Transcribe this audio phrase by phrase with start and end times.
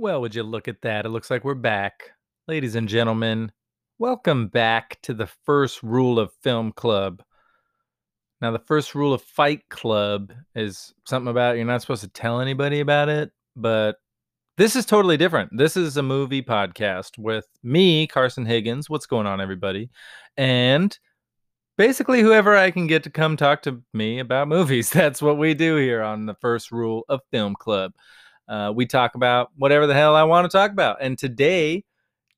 [0.00, 1.04] Well, would you look at that?
[1.04, 2.12] It looks like we're back.
[2.48, 3.52] Ladies and gentlemen,
[3.98, 7.22] welcome back to the first rule of Film Club.
[8.40, 12.40] Now, the first rule of Fight Club is something about you're not supposed to tell
[12.40, 13.96] anybody about it, but
[14.56, 15.54] this is totally different.
[15.54, 18.88] This is a movie podcast with me, Carson Higgins.
[18.88, 19.90] What's going on, everybody?
[20.38, 20.98] And
[21.76, 24.88] basically, whoever I can get to come talk to me about movies.
[24.94, 27.92] That's what we do here on the first rule of Film Club.
[28.50, 30.98] Uh, we talk about whatever the hell I want to talk about.
[31.00, 31.84] And today,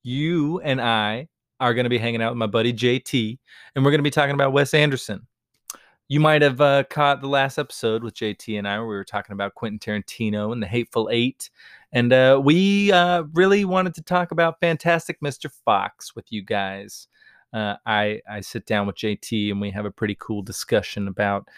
[0.03, 1.29] you and I
[1.59, 3.39] are going to be hanging out with my buddy JT,
[3.75, 5.27] and we're going to be talking about Wes Anderson.
[6.09, 9.05] You might have uh, caught the last episode with JT and I where we were
[9.05, 11.49] talking about Quentin Tarantino and the Hateful Eight.
[11.93, 15.51] And uh, we uh, really wanted to talk about Fantastic Mr.
[15.65, 17.09] Fox with you guys.
[17.55, 21.49] Uh, I, I sit down with JT and we have a pretty cool discussion about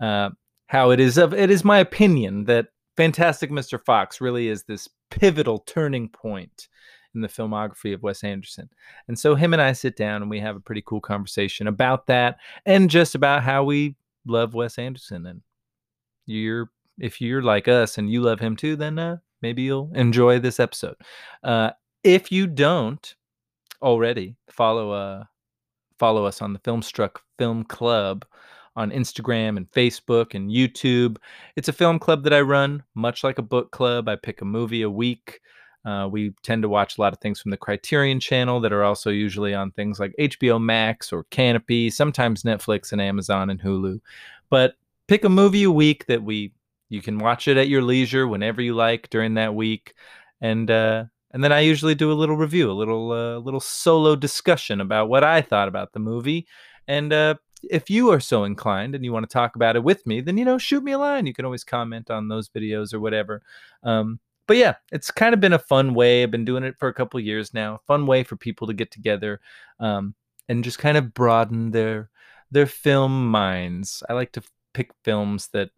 [0.00, 0.30] uh,
[0.66, 3.82] how it is of it is my opinion that Fantastic Mr.
[3.82, 6.68] Fox really is this pivotal turning point
[7.14, 8.68] in the filmography of Wes Anderson.
[9.08, 12.06] And so him and I sit down and we have a pretty cool conversation about
[12.06, 15.42] that and just about how we love Wes Anderson and
[16.26, 20.38] you're if you're like us and you love him too then uh, maybe you'll enjoy
[20.38, 20.94] this episode.
[21.42, 21.70] Uh,
[22.04, 23.14] if you don't
[23.82, 25.24] already follow uh
[25.98, 28.24] follow us on the Filmstruck Film Club
[28.76, 31.16] on Instagram and Facebook and YouTube.
[31.56, 34.08] It's a film club that I run, much like a book club.
[34.08, 35.40] I pick a movie a week.
[35.84, 38.84] Uh, we tend to watch a lot of things from the Criterion channel that are
[38.84, 44.00] also usually on things like HBO Max or Kanopy, sometimes Netflix and Amazon and Hulu.
[44.48, 44.74] But
[45.08, 46.52] pick a movie a week that we
[46.88, 49.94] you can watch it at your leisure whenever you like during that week,
[50.40, 54.14] and uh, and then I usually do a little review, a little uh, little solo
[54.14, 56.46] discussion about what I thought about the movie,
[56.86, 57.36] and uh,
[57.70, 60.38] if you are so inclined and you want to talk about it with me, then
[60.38, 61.26] you know, shoot me a line.
[61.26, 63.42] You can always comment on those videos or whatever.
[63.82, 66.22] Um, but yeah, it's kind of been a fun way.
[66.22, 67.76] I've been doing it for a couple years now.
[67.76, 69.40] A fun way for people to get together
[69.78, 70.14] um,
[70.48, 72.10] and just kind of broaden their
[72.50, 74.02] their film minds.
[74.08, 74.42] I like to
[74.74, 75.70] pick films that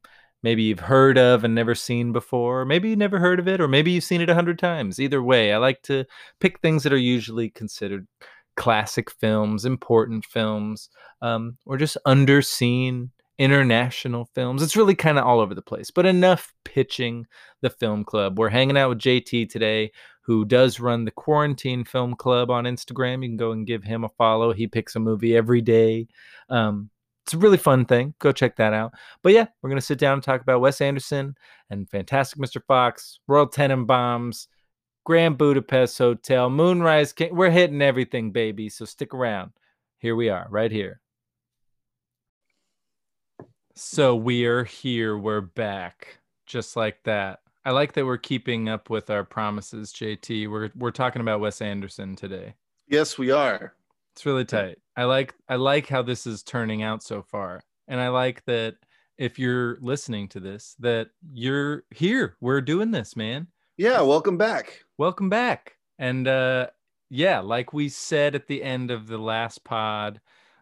[0.42, 2.64] maybe you've heard of and never seen before.
[2.64, 4.98] Maybe you never heard of it, or maybe you've seen it a hundred times.
[4.98, 6.04] Either way, I like to
[6.40, 8.06] pick things that are usually considered
[8.56, 10.88] classic films, important films,
[11.22, 14.62] um, or just underseen international films.
[14.62, 17.26] It's really kind of all over the place, but enough pitching
[17.62, 18.38] the film club.
[18.38, 19.90] We're hanging out with JT today,
[20.22, 23.22] who does run the Quarantine Film Club on Instagram.
[23.22, 24.52] You can go and give him a follow.
[24.52, 26.06] He picks a movie every day.
[26.48, 26.90] Um,
[27.24, 28.14] it's a really fun thing.
[28.18, 28.92] Go check that out.
[29.22, 31.34] But yeah, we're going to sit down and talk about Wes Anderson
[31.70, 32.62] and Fantastic Mr.
[32.66, 34.46] Fox, Royal Tenenbaums,
[35.04, 37.34] Grand Budapest Hotel, Moonrise King.
[37.34, 38.68] We're hitting everything, baby.
[38.68, 39.52] So stick around.
[39.98, 41.00] Here we are, right here.
[43.74, 45.18] So we're here.
[45.18, 47.40] We're back, just like that.
[47.66, 50.50] I like that we're keeping up with our promises, JT.
[50.50, 52.54] We're we're talking about Wes Anderson today.
[52.88, 53.74] Yes, we are.
[54.14, 54.78] It's really tight.
[54.96, 58.76] I like I like how this is turning out so far, and I like that
[59.18, 62.36] if you're listening to this, that you're here.
[62.40, 63.48] We're doing this, man.
[63.76, 64.84] Yeah, welcome back.
[64.98, 65.72] Welcome back.
[65.98, 66.68] And uh
[67.10, 70.20] yeah, like we said at the end of the last pod,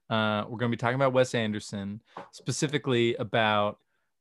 [0.08, 2.00] uh we're going to be talking about Wes Anderson,
[2.30, 3.78] specifically about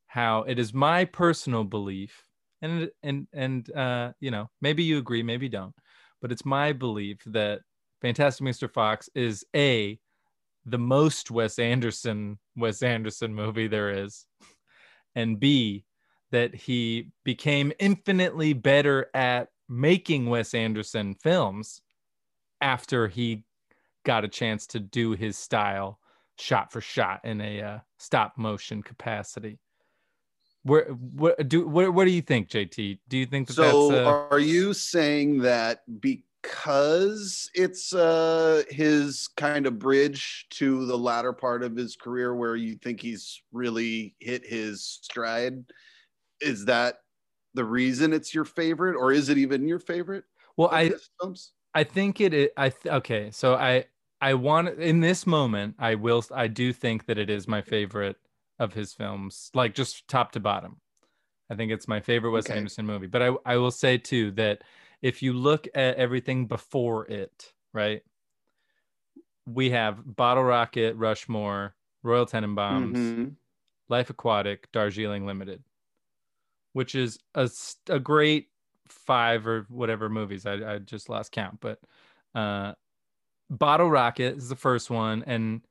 [0.07, 2.25] how it is my personal belief
[2.62, 5.73] and and and uh you know, maybe you agree, maybe don't,
[6.22, 7.62] but it's my belief that
[8.02, 8.69] Fantastic Mr.
[8.69, 9.97] Fox is a
[10.66, 14.25] the most Wes Anderson Wes Anderson movie there is,
[15.16, 15.85] and B
[16.31, 21.81] that he became infinitely better at making Wes Anderson films
[22.59, 23.43] after he
[24.05, 25.99] got a chance to do his style
[26.37, 29.59] shot for shot in a uh, stop motion capacity.
[30.63, 32.99] Where what do what, what do you think, JT?
[33.07, 33.89] Do you think that so?
[33.89, 34.27] That's, uh...
[34.29, 41.63] Are you saying that because it's uh, his kind of bridge to the latter part
[41.63, 45.63] of his career, where you think he's really hit his stride?
[46.41, 46.96] Is that
[47.53, 50.23] the reason it's your favorite or is it even your favorite
[50.58, 50.91] well i
[51.73, 53.84] i think it is i th- okay so i
[54.22, 58.17] i want in this moment i will i do think that it is my favorite
[58.59, 60.79] of his films like just top to bottom
[61.49, 62.58] i think it's my favorite wes okay.
[62.58, 64.64] anderson movie but i i will say too that
[65.02, 68.03] if you look at everything before it right
[69.46, 73.26] we have bottle rocket rushmore royal tenenbaums mm-hmm.
[73.90, 75.64] life aquatic darjeeling limited
[76.73, 77.50] which is a,
[77.90, 78.47] a great
[78.88, 80.46] five or whatever movies.
[80.46, 81.79] I, I just lost count, but
[82.35, 82.73] uh,
[83.50, 85.62] Bottle Rocket is the first one, and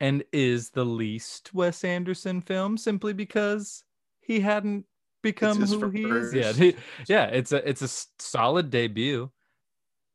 [0.00, 3.84] and is the least Wes Anderson film simply because
[4.20, 4.86] he hadn't
[5.22, 6.34] become who he is.
[6.34, 6.56] yet.
[6.56, 6.76] he-
[7.08, 9.30] yeah, it's a it's a solid debut.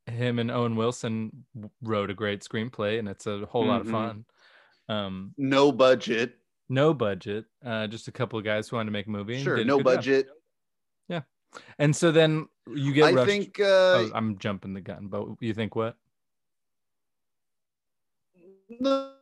[0.05, 1.45] Him and Owen Wilson
[1.83, 3.91] wrote a great screenplay, and it's a whole lot of Mhm.
[3.91, 4.25] fun.
[4.87, 6.38] Um, No budget.
[6.69, 9.41] No budget, uh, just a couple of guys who wanted to make a movie.
[9.43, 10.27] Sure, no budget.
[10.27, 10.35] job.
[10.35, 10.35] budget.
[11.79, 13.05] And so then you get.
[13.05, 15.97] I rushed- think uh, oh, I'm jumping the gun, but you think what?
[18.79, 19.13] No,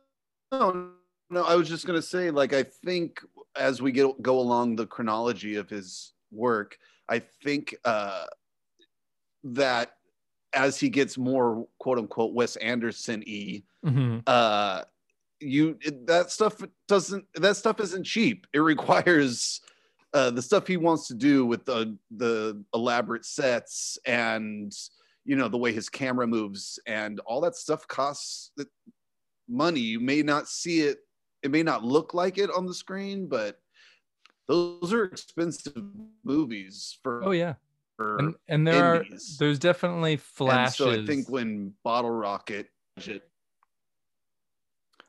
[0.52, 0.90] no,
[1.30, 1.42] no.
[1.44, 3.20] I was just gonna say, like, I think
[3.56, 6.76] as we get go along the chronology of his work,
[7.08, 8.26] I think uh,
[9.44, 9.92] that
[10.52, 14.22] as he gets more quote unquote Wes Anderson y, Mhm.
[14.26, 14.84] uh,
[15.40, 18.46] you it- that stuff doesn't that stuff isn't cheap.
[18.52, 19.60] It requires
[20.14, 24.72] uh, the stuff he wants to do with the the elaborate sets and
[25.24, 28.50] you know the way his camera moves and all that stuff costs
[29.48, 29.80] money.
[29.80, 30.98] You may not see it.
[31.42, 33.60] It may not look like it on the screen, but
[34.48, 35.82] those are expensive
[36.24, 37.22] movies for.
[37.24, 37.54] Oh yeah,
[37.98, 39.36] and and there indies.
[39.36, 40.76] are there's definitely and flashes.
[40.76, 42.68] so I think when Bottle Rocket,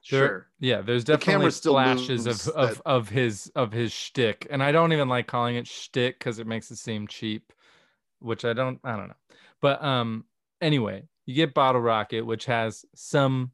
[0.09, 0.47] There- sure.
[0.59, 4.71] Yeah, there's definitely still flashes of, of that- of his of his shtick, and I
[4.71, 7.51] don't even like calling it shtick because it makes it seem cheap,
[8.19, 9.13] which I don't I don't know.
[9.61, 10.25] But um,
[10.61, 13.51] anyway, you get Bottle Rocket, which has some,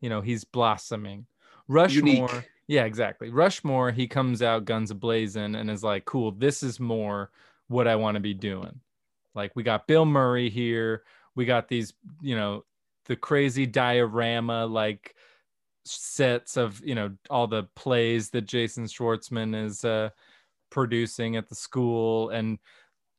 [0.00, 1.26] you know, he's blossoming.
[1.68, 2.50] Rushmore, Unique.
[2.66, 3.30] yeah, exactly.
[3.30, 7.30] Rushmore, he comes out guns ablazing and is like, cool, this is more
[7.68, 8.80] what I want to be doing.
[9.34, 11.04] Like we got Bill Murray here,
[11.34, 12.64] we got these, you know,
[13.06, 15.14] the crazy diorama like
[15.84, 20.10] sets of you know all the plays that Jason Schwartzman is uh
[20.70, 22.58] producing at the school and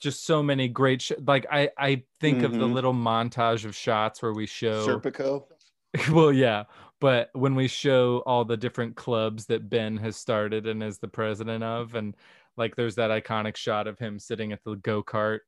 [0.02, 2.74] just so many great sh- like I I think of the Mhm.
[2.74, 5.46] little montage of shots where we show Serpico.
[6.12, 6.64] well yeah
[7.00, 11.08] but when we show all the different clubs that Ben has started and is the
[11.08, 12.16] president of and
[12.58, 15.40] like there's that iconic shot of him sitting at the go-kart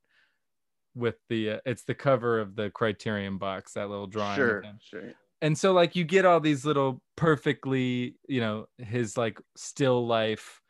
[0.94, 5.12] with the uh, it's the cover of the criterion box that little drawing Sure, sure.
[5.40, 10.60] And so like you get all these little perfectly you know his like still life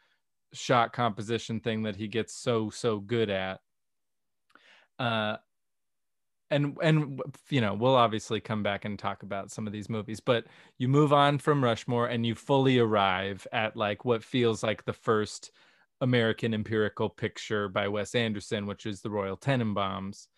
[0.53, 3.61] shot composition thing that he gets so so good at.
[4.99, 5.37] Uh
[6.51, 7.21] and and
[7.51, 10.47] you know we'll obviously come back and talk about some of these movies but
[10.79, 14.93] you move on from rushmore and you fully arrive at like what feels like the
[14.93, 15.51] first
[16.01, 20.29] american empirical picture by wes anderson which is the royal tenenbaums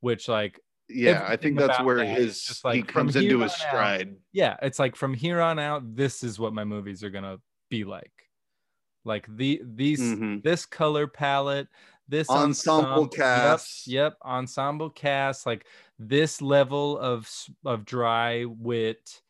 [0.00, 3.16] which like Yeah, I think that's where that is his just, he like, from comes
[3.16, 4.16] into his out, stride.
[4.32, 7.38] yeah it's like from here on out this is what my movies are gonna
[7.70, 8.12] be like
[9.04, 10.42] like the these Mhm.
[10.42, 11.68] this color palette
[12.06, 13.86] this Ensemble yep, cast.
[13.86, 15.66] yep, ensemble cast like
[15.98, 17.30] this level of
[17.64, 19.22] of dry wit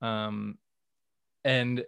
[0.00, 0.56] um
[1.44, 1.84] and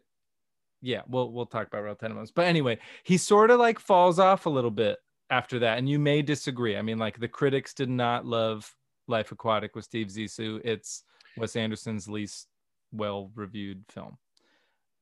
[0.82, 2.32] yeah we'll we'll talk about Royal Tenenbaums.
[2.34, 4.98] but anyway he sort of like falls off a little bit
[5.30, 8.70] after that and you may disagree i mean like the critics did not love
[9.08, 11.04] life aquatic with steve zissou it's
[11.36, 12.48] wes anderson's least
[12.92, 14.16] well reviewed film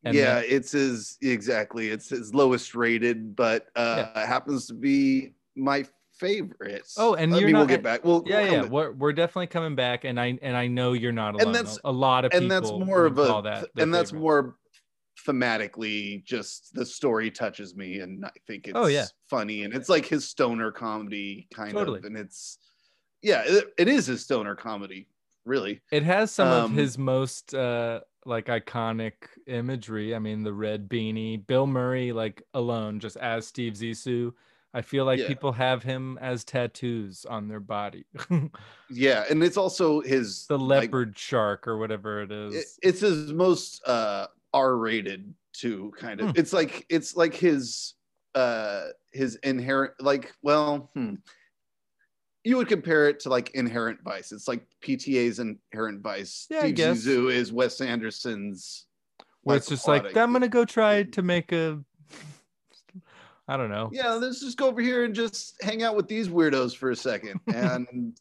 [0.04, 1.88] And yeah, then- it's his exactly.
[1.88, 5.86] It's his lowest rated, but uh happens to be my
[6.18, 6.86] favorite.
[6.98, 8.04] Oh, and I you're mean, we'll get back.
[8.04, 11.10] We'll yeah we'll yeah we're, we're definitely coming back and i and i know you're
[11.24, 13.94] not alone And that's- a lot of people and that's more of a that and
[13.94, 14.20] that's favorite.
[14.20, 14.56] more
[15.26, 19.06] thematically just the story touches me and I think it's Oh, yeah.
[19.30, 21.98] funny and it's like his stoner comedy kind Totally.
[22.00, 22.58] of and it's
[23.24, 25.08] yeah, it, it is a stoner comedy,
[25.44, 25.80] really.
[25.90, 29.14] It has some of Um, his most uh like iconic
[29.46, 30.14] imagery.
[30.14, 34.32] I mean, the red beanie, Bill Murray, like alone, just as Steve Zissou.
[34.72, 35.28] I feel like Yeah.
[35.28, 38.04] people have him as tattoos on their body.
[38.90, 42.54] Yeah, and it's also his the like, leopard shark or whatever it is.
[42.54, 46.32] it- it's his most uh r-rated too kind of Hmm.
[46.36, 47.94] it's like it's like his
[48.34, 51.14] uh his inherent like well hmm.
[52.44, 56.74] You would compare it to like inherent vice it's like pta's inherent vice Yeah, Steve.
[56.76, 58.86] Zissou is wes anderson's
[59.42, 61.80] Where it's just like I'm gonna go try to make a.
[63.46, 63.90] I don't know.
[63.92, 66.96] yeah let's just go over here and just hang out with these weirdos for a
[66.96, 68.16] second and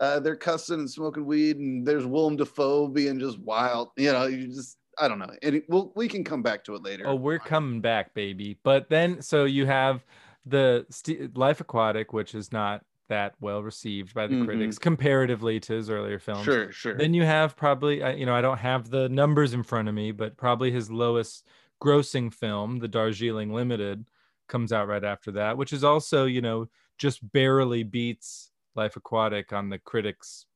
[0.00, 4.24] uh they're cussing and smoking weed and there's willem dafoe being just wild you know
[4.26, 7.14] you just i don't know and we'll, we can come back to it later Oh,
[7.14, 8.58] we're coming back, baby.
[8.62, 10.02] But then, so you have
[10.46, 14.44] the St- Life Aquatic, which is not that well received by the Mhm.
[14.46, 16.44] critics comparatively to his earlier films.
[16.44, 19.88] sure sure Then you have probably, you know, I don't have the numbers in front
[19.88, 21.46] of me, but probably his lowest
[21.82, 24.06] grossing film, The Darjeeling Limited,
[24.48, 26.68] comes out right after that, which is also, you know,
[26.98, 30.46] just barely beats Life Aquatic on the critics'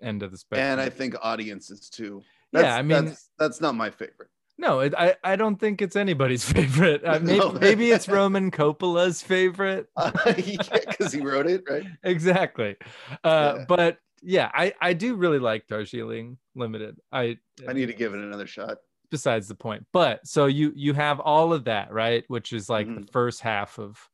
[0.00, 0.66] end of the spectrum.
[0.72, 2.22] and I think audiences too.
[2.52, 4.30] Yeah, I mean- that's, that's not my favorite.
[4.56, 7.02] No, it, I I don't think it's anybody's favorite.
[7.04, 7.52] Uh, maybe, No.
[7.52, 9.88] maybe it's Roman Coppola's favorite.
[9.96, 10.56] Uh, yeah,
[10.88, 11.84] because he wrote it, right?
[12.04, 12.76] exactly.
[13.24, 13.64] Uh, Yeah.
[13.68, 16.98] But yeah, I I do really like Darjeeling Limited.
[17.12, 18.78] I I need to give it another shot.
[19.10, 19.84] besides the point.
[19.92, 22.24] But so you you have all of that, right?
[22.28, 23.10] Which is like the Mhm.
[23.12, 24.08] first half of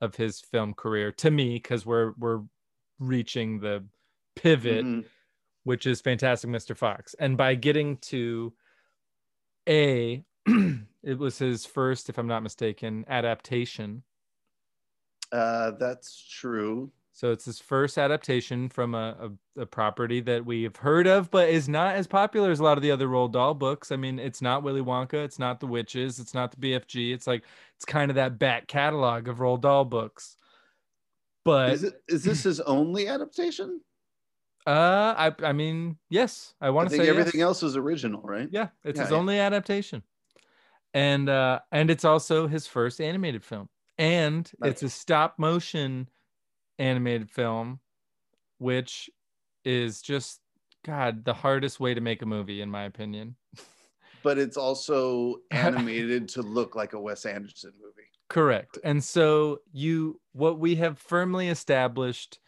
[0.00, 2.40] of his film career to me because we're we're
[3.00, 3.84] reaching the
[4.36, 5.04] pivot Mhm.
[5.64, 6.74] which is Fantastic Mr.
[6.76, 7.14] Fox.
[7.18, 8.52] And by getting to
[9.68, 14.02] A, it was his first, if I'm not mistaken, adaptation.
[15.32, 16.90] Uh, that's true.
[17.12, 21.50] So it's his first adaptation from a, a, a property that we've heard of, but
[21.50, 23.92] is not as popular as a lot of the other Roald Dahl books.
[23.92, 27.12] I mean, it's not Willy Wonka, it's not The Witches, it's not the BFG.
[27.12, 27.42] It's like
[27.76, 30.36] it's kind of that back catalog of Roald Dahl books.
[31.44, 32.02] But Is it?
[32.08, 33.80] Is this his only adaptation?
[34.66, 37.46] Uh, I I mean, yes, I I want to say everything yes.
[37.46, 38.48] else is original, right?
[38.50, 39.18] Yeah, it's Yeah, his yeah.
[39.18, 40.02] only adaptation.
[40.92, 43.68] And uh and it's also his first animated film.
[43.98, 46.08] And it's a stop motion
[46.78, 47.80] animated film
[48.58, 49.10] which
[49.64, 50.40] is just
[50.84, 53.36] god, the hardest way to make a movie in my opinion.
[54.22, 58.06] But it's also animated to look like a Wes Anderson movie.
[58.28, 58.78] Correct.
[58.84, 62.38] And so you what we have firmly established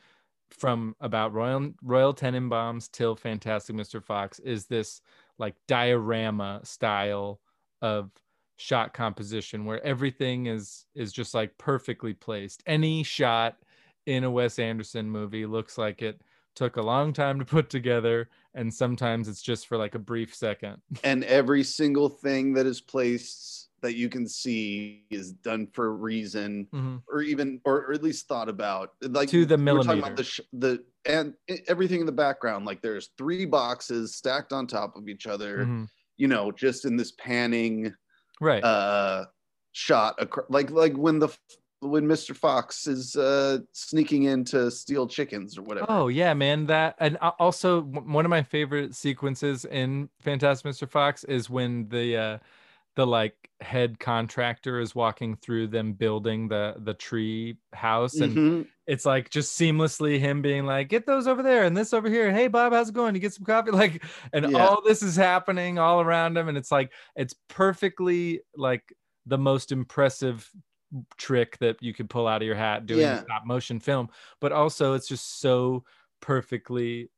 [0.53, 4.03] from about Royal Royal Tenenbaums till Fantastic Mr.
[4.03, 5.01] Fox is this
[5.39, 7.41] like diorama style
[7.81, 8.11] of
[8.57, 12.63] shot composition where everything is is just like perfectly placed.
[12.67, 13.57] Any shot
[14.07, 16.21] in a Wes Anderson movie looks like it
[16.55, 20.35] took a long time to put together and sometimes it's just for like a brief
[20.35, 20.77] second.
[21.03, 25.91] And every single thing that is placed that you can see is done for a
[25.91, 27.03] reason, Mhm.
[27.09, 28.93] or even, or, or at least thought about.
[29.03, 31.35] Like To the were talking about the sh- the and
[31.67, 32.65] everything in the background.
[32.65, 35.67] Like there's three boxes stacked on top of each other.
[35.67, 35.89] Mhm.
[36.17, 37.93] You know, just in this panning
[38.41, 38.63] Right.
[38.65, 39.27] uh
[39.73, 41.29] shot acro- like like when the
[41.81, 42.37] when Mr.
[42.37, 45.87] Fox is uh sneaking in to steal chickens or whatever.
[45.89, 46.67] Oh yeah, man.
[46.67, 50.89] That and also one of my favorite sequences in Fantastic Mr.
[50.89, 52.39] Fox is when the uh
[52.97, 58.67] the like head contractor is walking through them building the the tree house and Mhm.
[58.87, 62.33] it's like just seamlessly him being like get those over there and this over here
[62.33, 64.59] hey bob how's it going you get some coffee like and Yeah.
[64.59, 68.93] all this is happening all around him and it's like it's perfectly like
[69.27, 70.51] the most impressive
[71.17, 73.23] trick that you could pull out of your hat doing Yeah.
[73.23, 74.09] stop motion film
[74.41, 75.85] but also it's just so
[76.21, 77.11] perfectly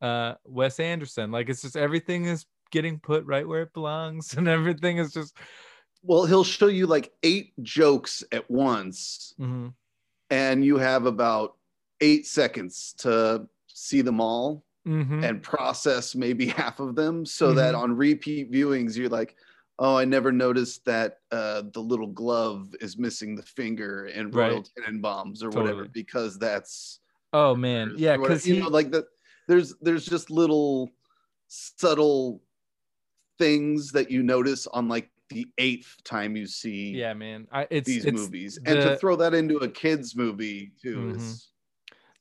[0.00, 4.48] uh wes anderson like it's just everything is getting put right where it belongs and
[4.48, 5.36] everything is just
[6.02, 9.72] Well, he'll show you like eight jokes at once, mhm.
[10.30, 11.56] and you have about
[12.00, 15.22] eight seconds to see them all Mhm.
[15.22, 17.78] and process maybe half of them so that Mhm.
[17.82, 19.36] on repeat viewings, you're like,
[19.78, 24.56] oh, I never noticed that uh, the little glove is missing the finger in Royal
[24.56, 24.70] Right.
[24.76, 26.98] Tenenbaums or whatever, because that's
[27.32, 29.06] oh man yeah because you he know like the
[29.48, 30.90] there's there's just little
[31.48, 32.42] subtle
[33.38, 37.86] things that you notice on like the eighth time you see yeah man I, it's
[37.86, 41.16] these it's movies and to throw that into a kids movie too Mhm.
[41.16, 41.48] is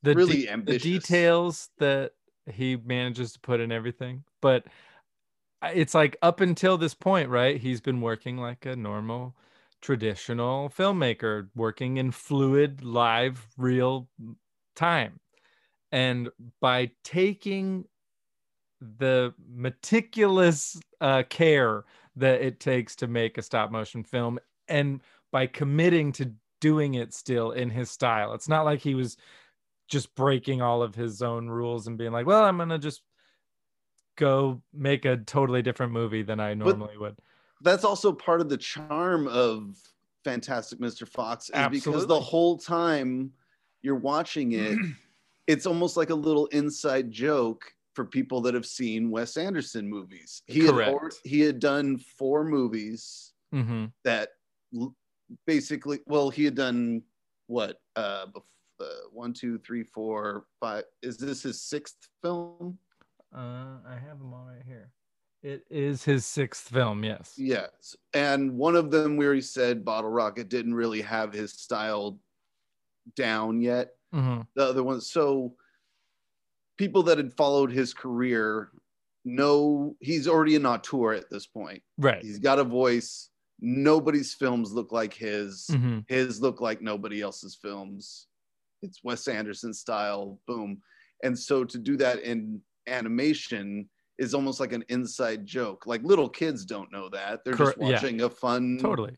[0.03, 0.83] the really de- the ambitious.
[0.83, 2.13] details that
[2.51, 4.65] he manages to put in everything but
[5.63, 9.35] it's like up until this point right he's been working like a normal
[9.81, 14.09] traditional filmmaker working in fluid live real
[14.75, 15.19] time
[15.91, 16.29] and
[16.61, 17.85] by taking
[18.97, 21.85] the meticulous uh, care
[22.15, 27.13] that it takes to make a stop motion film and by committing to doing it
[27.13, 29.17] still in his style it's not like he was
[29.87, 33.01] just breaking all of his own rules and being like well i'm gonna just
[34.17, 37.15] go make a totally different movie than i normally would
[37.61, 39.75] that's also part of the charm of
[40.23, 41.07] Fantastic Mr.
[41.07, 43.31] Fox is because the whole time
[43.81, 44.77] you're watching it,
[45.47, 50.43] it's almost like a little inside joke for people that have seen Wes Anderson movies.
[50.47, 50.91] He had Correct.
[50.91, 54.29] or, he had done four movies hmm that
[54.75, 54.95] l-
[55.45, 57.01] basically, well, he had done
[57.47, 57.81] what?
[57.95, 58.27] Uh,
[58.79, 60.85] uh, one, two, three, four, five.
[61.01, 62.77] Is this his sixth film?
[63.33, 64.91] uh, i have them all right here
[65.41, 67.95] it is his sixth film yes Yes.
[68.13, 72.19] And one of them where he said Bottle Rocket didn't really have his style
[73.15, 73.91] down yet.
[74.13, 75.55] hmm The other one, so
[76.77, 78.71] people that had followed his career
[79.25, 81.81] know he's already an auteur at this point.
[81.97, 83.29] right He's got a voice.
[83.59, 85.67] Nobody's films look like his.
[85.69, 88.27] hmm His look like nobody else's films.
[88.81, 90.81] It's Wes Anderson style, boom.
[91.23, 93.87] And so to do that in animation
[94.17, 95.85] is almost like an inside joke.
[95.85, 97.43] Like little kids don't know that.
[97.45, 97.93] They're just Cor- yeah.
[97.93, 99.15] watching a fun Totally.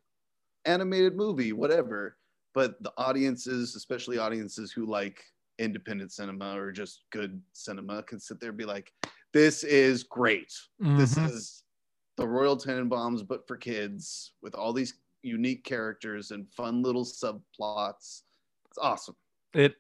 [0.66, 2.18] animated movie, whatever.
[2.54, 5.24] But the audiences, especially audiences who like
[5.60, 8.92] independent cinema or just good cinema, can sit there and be like,
[9.34, 10.54] this is great.
[10.80, 11.30] This Mhm.
[11.30, 11.64] is
[12.18, 18.24] the Royal Tenenbaums, but for kids with all these unique characters and fun little subplots.
[18.68, 19.16] It's awesome.
[19.54, 19.76] It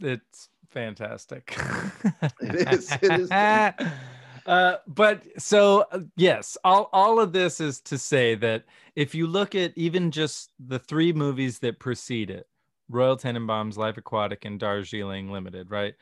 [0.00, 1.56] it's fantastic.
[2.40, 3.30] It is, it is
[4.46, 8.64] Uh, but so uh, yes, all all of this is to say that
[8.96, 12.48] if you look at even just the three movies that precede it,
[12.88, 15.94] Royal Tenenbaums, Life Aquatic, and Darjeeling Limited, right?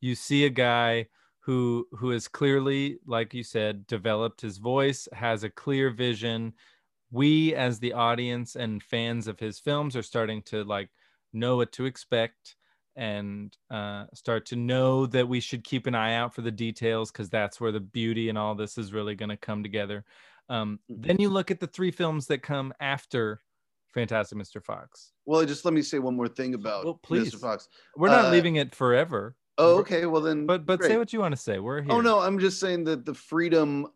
[0.00, 1.06] You see a guy
[1.40, 6.54] who who has clearly, like you said, developed his voice, has a clear vision.
[7.10, 10.88] We, as the audience and fans of his films, are starting to like
[11.32, 12.56] know what to expect
[12.96, 17.10] and uh, start to know that we should keep an eye out for the details
[17.10, 20.04] because that's where the beauty and all this is really going to come together.
[20.48, 23.40] Um, then you look at the three films that come after
[23.94, 24.62] Fantastic Mr.
[24.64, 25.12] Fox.
[25.26, 27.34] Well, just let me say one more thing about Well, please.
[27.34, 27.40] Mr.
[27.40, 27.68] Fox.
[27.96, 30.06] We're not Uh, leaving it forever, Oh, okay.
[30.06, 30.46] Well, then.
[30.46, 31.58] but but say what you want to say.
[31.58, 31.92] We're here.
[31.92, 33.86] Oh no, I'm just saying that the freedom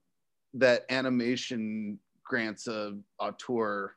[0.54, 3.96] that animation grants a auteur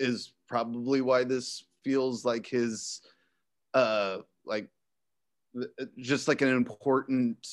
[0.00, 3.00] is probably why this feels like his
[3.74, 4.68] uh like
[5.98, 7.46] just like an important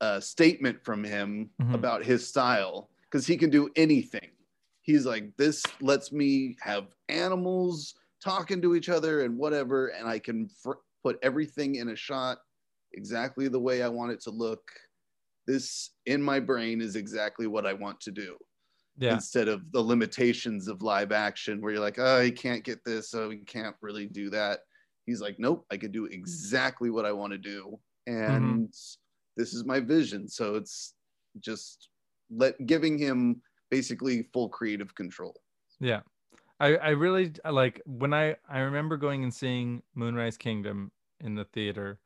[0.00, 1.74] uh statement from him Mhm.
[1.74, 4.30] about his style because he can do anything
[4.84, 10.18] he's like this lets me have animals talking to each other and whatever and i
[10.18, 10.72] can fr-
[11.02, 12.38] put everything in a shot
[12.92, 14.62] exactly the way i want it to look.
[15.46, 18.36] This in my brain is exactly what i want to do.
[18.96, 19.14] Yeah.
[19.14, 23.10] instead of the limitations of live action where you're like oh you can't get this
[23.10, 24.60] so you can't really do that.
[25.04, 28.34] He's like nope i can do exactly what i want to do mm-hmm.
[28.34, 28.74] and
[29.36, 30.28] this is my vision.
[30.28, 30.94] So it's
[31.40, 31.88] just
[32.30, 33.42] let giving him
[33.74, 35.34] basically full creative control
[35.80, 36.00] Yeah.
[36.60, 41.44] I, I really like when I I remember going and seeing Moonrise Kingdom in the
[41.44, 41.98] theater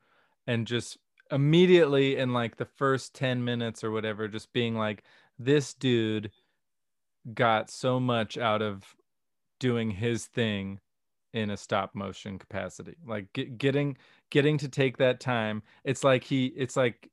[0.47, 0.97] and just
[1.31, 5.05] immediately in like the first 10 minutes or whatever just being like
[5.39, 6.31] this dude
[7.35, 8.97] got so much out of
[9.61, 10.81] doing his thing
[11.35, 13.99] in a stop motion capacity like get, getting
[14.31, 17.11] getting to take that time it's like he it's like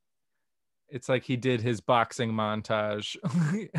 [0.90, 3.18] it's like he did his boxing montage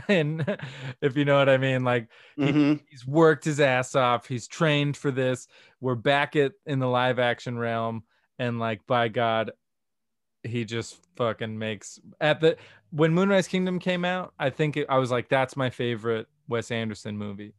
[0.08, 0.58] and
[1.00, 2.80] if you know what i mean like Mhm.
[2.88, 5.46] he's worked his ass off he's trained for this
[5.80, 8.02] we're back at in the live action realm
[8.38, 9.52] and like by god
[10.42, 12.56] he just fucking makes at the
[12.90, 16.70] when moonrise kingdom came out i think it, i was like that's my favorite wes
[16.70, 17.54] anderson movie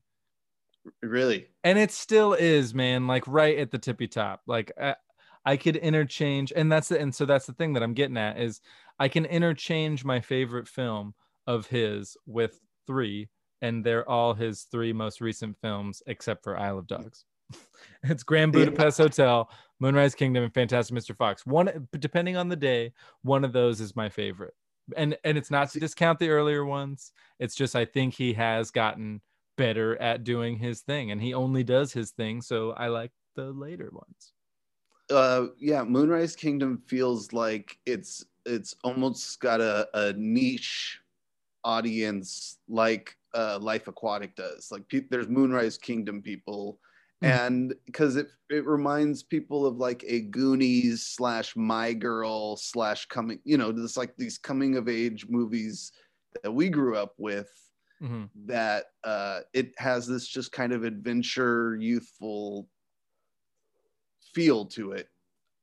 [1.02, 4.96] really and it still is man like right at the tippy top like I,
[5.46, 8.40] I could interchange and that's the and so that's the thing that i'm getting at
[8.40, 8.62] is
[9.00, 11.14] i can interchange my favorite film
[11.46, 13.30] of his with three
[13.62, 17.26] and they're all his three most recent films except for isle of dogs.
[18.04, 18.66] It's grand Yeah.
[18.66, 21.46] budapest hotel moonrise kingdom and fantastic mr fox.
[21.46, 24.54] One depending on the day one of those is my favorite.
[24.96, 27.14] And and it's not to discount the earlier ones.
[27.40, 29.22] It's just i think he has gotten
[29.58, 33.52] better at doing his thing and he only does his thing so i like the
[33.52, 34.34] later ones.
[35.10, 41.02] Uh yeah moonrise kingdom feels like it's it's almost got a, a niche
[41.64, 46.80] audience like uh life aquatic does like pe- there's moonrise kingdom people
[47.24, 47.30] Mhm.
[47.30, 53.40] and because it it reminds people of like a goonies slash my girl slash coming
[53.44, 55.92] you know just like these coming of age movies
[56.44, 57.52] that we grew up with
[58.02, 58.30] Mhm.
[58.36, 62.70] that uh it has this just kind of adventure youthful
[64.34, 65.10] feel to it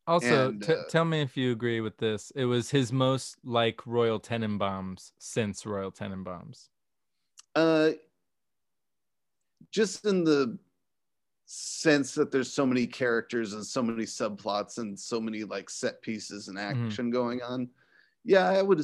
[0.06, 3.36] also And, t- uh, tell me if you agree with this it was his most
[3.44, 6.68] like royal tenenbaums since royal tenenbaums
[7.54, 7.92] Uh,
[9.70, 10.58] just in the
[11.46, 16.00] sense that there's so many characters and so many subplots and so many like set
[16.02, 16.88] pieces and Mm-hmm.
[16.88, 17.68] action going on.
[18.24, 18.80] Yeah, I would.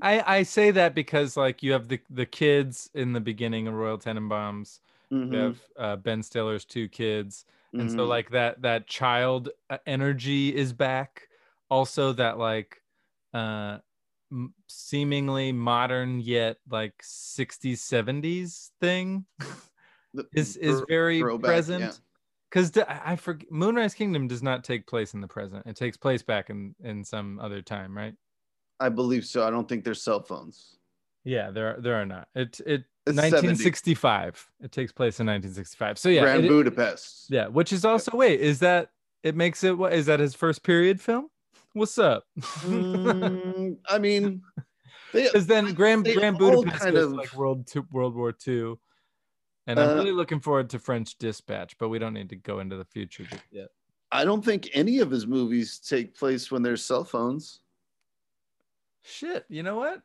[0.00, 3.74] I, I say that because like you have the the kids in the beginning of
[3.74, 4.80] Royal Tenenbaums.
[5.10, 7.46] Mhm, You have uh, Ben Stiller's two kids,
[7.78, 8.08] and so mhm.
[8.08, 11.28] like that that child uh, energy is back.
[11.70, 12.82] Also, that like
[13.32, 13.78] uh,
[14.30, 19.24] m- seemingly modern yet like 60s 70s thing
[20.34, 21.82] is is very throwback, present.
[21.82, 21.92] yeah.
[22.50, 25.66] Because I forget Moonrise Kingdom does not take place in the present.
[25.66, 28.14] It takes place back in in some other time, right?
[28.78, 29.46] I believe so.
[29.46, 30.76] I don't think there's cell phones.
[31.24, 32.28] Yeah, there are, there are not.
[32.34, 33.36] It it It's 70.
[33.36, 34.50] 1965.
[34.62, 35.98] It takes place in 1965.
[35.98, 37.26] So yeah, Grand it- Budapest.
[37.30, 38.90] yeah, which is also wait, is that
[39.22, 41.28] it makes it what is that his first period film?
[41.74, 42.24] What's up?
[42.40, 44.42] Mm, I mean,
[45.12, 48.78] Because then Grand Grand Budapest kind is of- like World Two, World War Two,
[49.66, 52.60] and I'm Uh, really looking forward to French Dispatch, but we don't need to go
[52.60, 53.68] into the future just yet.
[54.12, 57.60] I don't think any of his movies take place when there's cell phones.
[59.02, 60.00] Shit, you know what?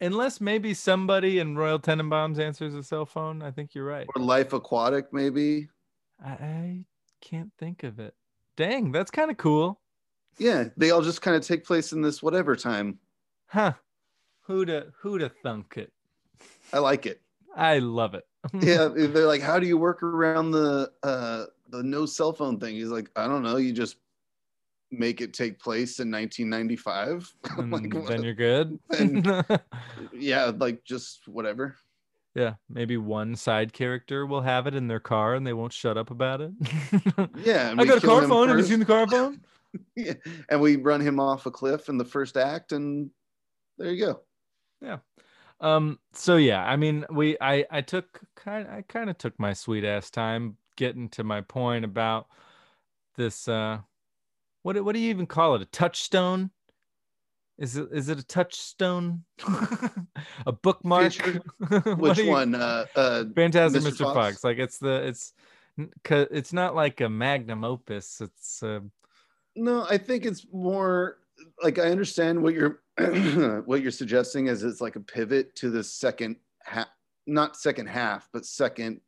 [0.00, 4.06] Unless maybe somebody in Royal Tenenbaums answers a cell phone, I think you're right.
[4.14, 5.68] Or Life Aquatic, maybe.
[6.24, 6.86] I, I
[7.20, 8.14] can't think of it.
[8.56, 9.80] Dang, that's kind of cool,
[10.38, 12.98] Yeah, they all just kind of take place in this whatever time.
[13.46, 13.72] huh?
[14.46, 15.90] Who'da who'da thunk it?
[16.72, 17.22] I like it.
[17.56, 18.24] I love it.
[18.60, 22.74] Yeah, they're like, how do you work around the uh the no cell phone thing?
[22.76, 23.56] He's like, I don't know.
[23.56, 23.96] You just
[24.98, 27.32] make it take place in 1995.
[27.70, 28.22] Like, then what?
[28.22, 28.78] you're good.
[28.98, 29.44] And-
[30.12, 31.76] yeah, like just whatever.
[32.34, 35.96] yeah, maybe one side character will have it in their car and they won't shut
[35.96, 36.52] up about it.
[37.36, 38.48] Yeah, I got a car phone.
[38.48, 39.40] Have you seen the car phone?
[39.96, 40.14] yeah.
[40.48, 43.10] And we run him off a cliff in the first act, and
[43.78, 44.20] there you go.
[44.80, 44.98] Yeah.
[45.60, 45.98] Um.
[46.12, 49.84] So yeah, I mean, we I I took kind I kind of took my sweet
[49.84, 52.26] ass time getting to my point about
[53.16, 53.48] this.
[53.48, 53.78] Uh,
[54.64, 55.62] what do- what do you even call it?
[55.62, 56.50] A touchstone?
[57.58, 59.22] Is it is it a touchstone?
[60.46, 61.12] a bookmark?
[61.12, 61.42] Feature?
[61.98, 62.54] Which you- one?
[62.56, 63.92] Uh, uh, Fantastic Mr.
[63.92, 63.98] Mr.
[63.98, 64.14] Fox?
[64.14, 64.44] Fox.
[64.44, 65.32] Like it's the it's
[66.02, 68.20] 'cause it's not like a magnum opus.
[68.20, 68.80] It's uh,
[69.54, 71.18] no, I think it's more
[71.62, 72.80] like I understand what you're
[73.66, 76.88] what you're suggesting is it's like a pivot to the second half,
[77.26, 79.00] not second half, but second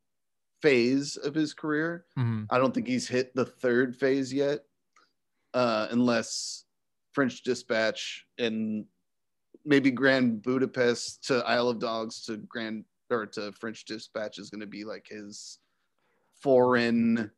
[0.63, 2.05] phase of his career.
[2.19, 2.47] mhm.
[2.51, 4.66] I don't think he's hit the third phase yet,
[5.55, 6.65] uh, unless
[7.13, 8.85] French Dispatch and
[9.65, 14.61] maybe Grand Budapest to Isle of Dogs to Grand or to French Dispatch is going
[14.61, 15.59] to be like his
[16.43, 17.31] foreign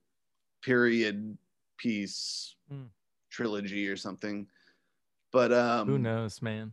[0.63, 1.37] period
[1.79, 2.87] piece Hmm.
[3.31, 4.47] trilogy or something.
[5.33, 6.73] But um, who knows, man.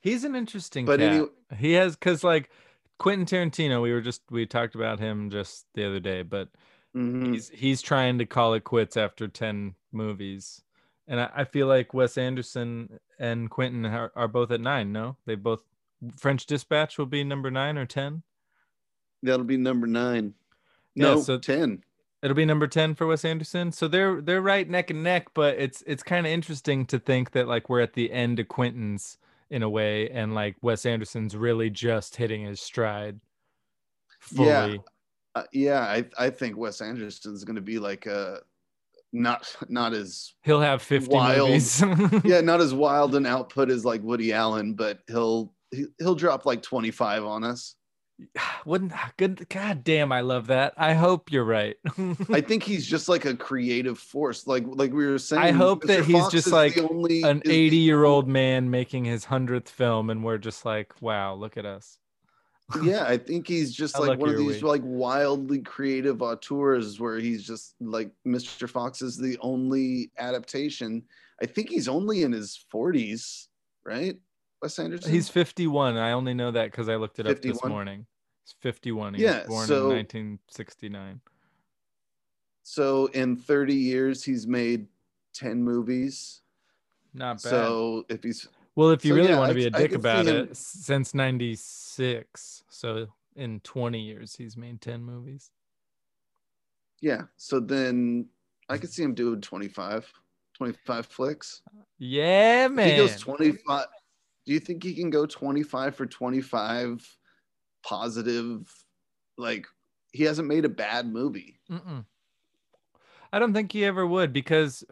[0.00, 1.12] He's an interesting But cat.
[1.12, 1.26] any-
[1.58, 2.50] he has because like
[2.98, 6.48] Quentin Tarantino, we were just we talked about him just the other day, but
[6.96, 7.32] mhm.
[7.32, 10.62] he's he's trying to call it quits after 10 movies
[11.08, 15.16] and i, I feel like wes anderson and quentin are, are both at nine no
[15.26, 15.60] they both
[16.18, 18.22] french dispatch will be number nine or 10
[19.22, 20.34] that'll be number nine.
[20.94, 21.82] Yeah, No, so- ten.
[22.22, 25.56] it'll be number 10 for wes anderson so they're they're right neck and neck but
[25.58, 29.16] it's it's kind of interesting to think that like we're at the end of quentin's
[29.50, 33.20] in a way and like wes anderson's really just hitting his stride
[34.20, 34.76] fully Yeah.
[35.36, 38.36] Uh, yeah, I I think Wes Anderson's going to be like uh
[39.14, 41.48] not not as he'll have 50 Wild.
[41.48, 41.80] movies
[42.24, 46.44] yeah, not as wild an output as like Woody Allen, but he'll he- he'll drop
[46.44, 47.76] like 25 on us.
[48.66, 50.74] Wouldn't good god damn I love that.
[50.76, 51.76] I hope you're right.
[52.30, 54.46] I think he's just like a creative force.
[54.46, 55.42] Like like we were saying.
[55.42, 55.86] I hope Mr.
[55.88, 60.10] that he's Fox just like only, An 80 year old man making his 100th film
[60.10, 61.98] and we're just like, wow, look at us.
[62.82, 64.68] Yeah i think he's just like one of these we?
[64.68, 71.02] like wildly creative auteurs where he's just like mr fox is the only adaptation
[71.42, 73.48] i think he's only in his 40s
[73.84, 74.16] right
[74.62, 75.96] wes anderson He's 51.
[75.98, 78.06] I only know that because I looked it up this morning.
[78.46, 79.14] He's 51.
[79.14, 81.20] He Yeah, was born so- in 1969.
[82.62, 84.86] so in 30 years he's made
[85.34, 86.40] 10 movies
[87.12, 87.50] Not bad.
[87.50, 90.26] so if he's well, if you so really yeah, want to be a dick about
[90.26, 92.64] him- it, since 96.
[92.68, 93.06] So
[93.36, 95.50] in 20 years, he's made 10 movies.
[97.00, 98.26] yeah so then
[98.68, 100.10] i could see him doing 25
[100.56, 101.60] 25 flicks
[101.98, 102.88] Yeah, If man.
[102.90, 103.86] he goes 25
[104.46, 107.04] do you think he can go 25 for 25
[107.82, 108.72] positive
[109.36, 109.66] like
[110.12, 112.04] he hasn't made a bad movie Mm-mm.
[113.32, 114.84] I don't think he ever would because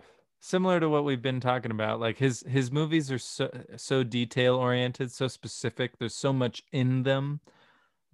[0.42, 4.56] similar to what we've been talking about, like his his movies are so so detail
[4.56, 5.98] oriented, so specific.
[5.98, 7.40] There's so much in them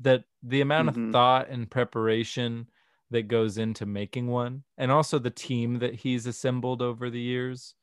[0.01, 0.91] that the amount Mhm.
[0.91, 2.71] of thought and preparation
[3.11, 7.77] that goes into making one, and also the team that he's assembled over the years.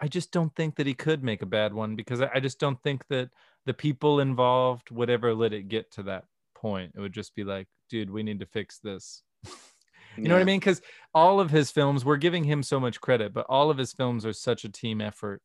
[0.00, 2.58] I just don't think that he could make a bad one because I I just
[2.58, 3.30] don't think that
[3.66, 6.92] the people involved would ever let it get to that point.
[6.96, 9.22] It would just be like, dude, we need to fix this.
[10.16, 10.60] You know what I mean?
[10.60, 10.80] Because
[11.14, 14.24] all of his films, we're giving him so much credit, but all of his films
[14.26, 15.42] are such a team effort,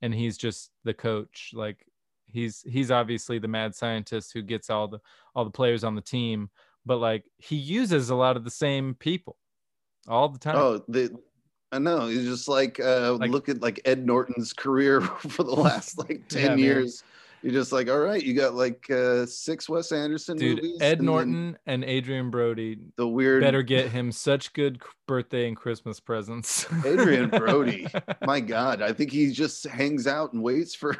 [0.00, 1.50] and he's just the coach.
[1.54, 1.86] Like
[2.26, 4.98] he's he's obviously the mad scientist who gets all the
[5.34, 6.50] all the players on the team,
[6.86, 9.36] but like he uses a lot of the same people
[10.08, 10.56] all the time.
[10.56, 11.10] oh the
[11.70, 15.54] i know he's just like uh Like- look at like ed norton's career for the
[15.54, 17.04] last like 10 Yeah, years
[17.42, 20.78] You're just like, all right, you got like uh, six Wes Anderson Dude, movies.
[20.80, 25.56] Ed and Norton and Adrien Brody the weird better get him such good birthday and
[25.56, 26.66] Christmas presents.
[26.86, 27.88] Adrien Brody.
[28.24, 30.96] My God, I think he just hangs out and waits for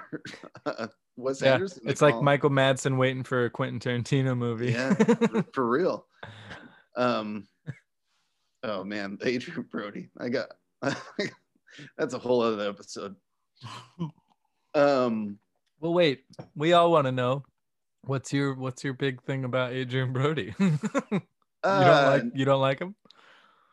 [0.66, 1.82] uh, Wes Yeah, Anderson.
[1.86, 2.22] it's like call.
[2.22, 4.72] Michael Madsen waiting for a Quentin Tarantino movie.
[4.72, 6.06] Yeah, for, for real.
[6.96, 7.46] Um,
[8.64, 10.08] oh man, Adrien Brody.
[10.18, 10.48] I got
[11.96, 13.14] that's a whole other episode.
[14.74, 15.38] Um,
[15.82, 16.24] well, wait.
[16.54, 17.44] We all want to know
[18.02, 20.54] what's your what's your big thing about Adrien Brody?
[20.60, 20.70] you
[21.10, 21.24] don't
[21.64, 22.94] uh, like you don't like him?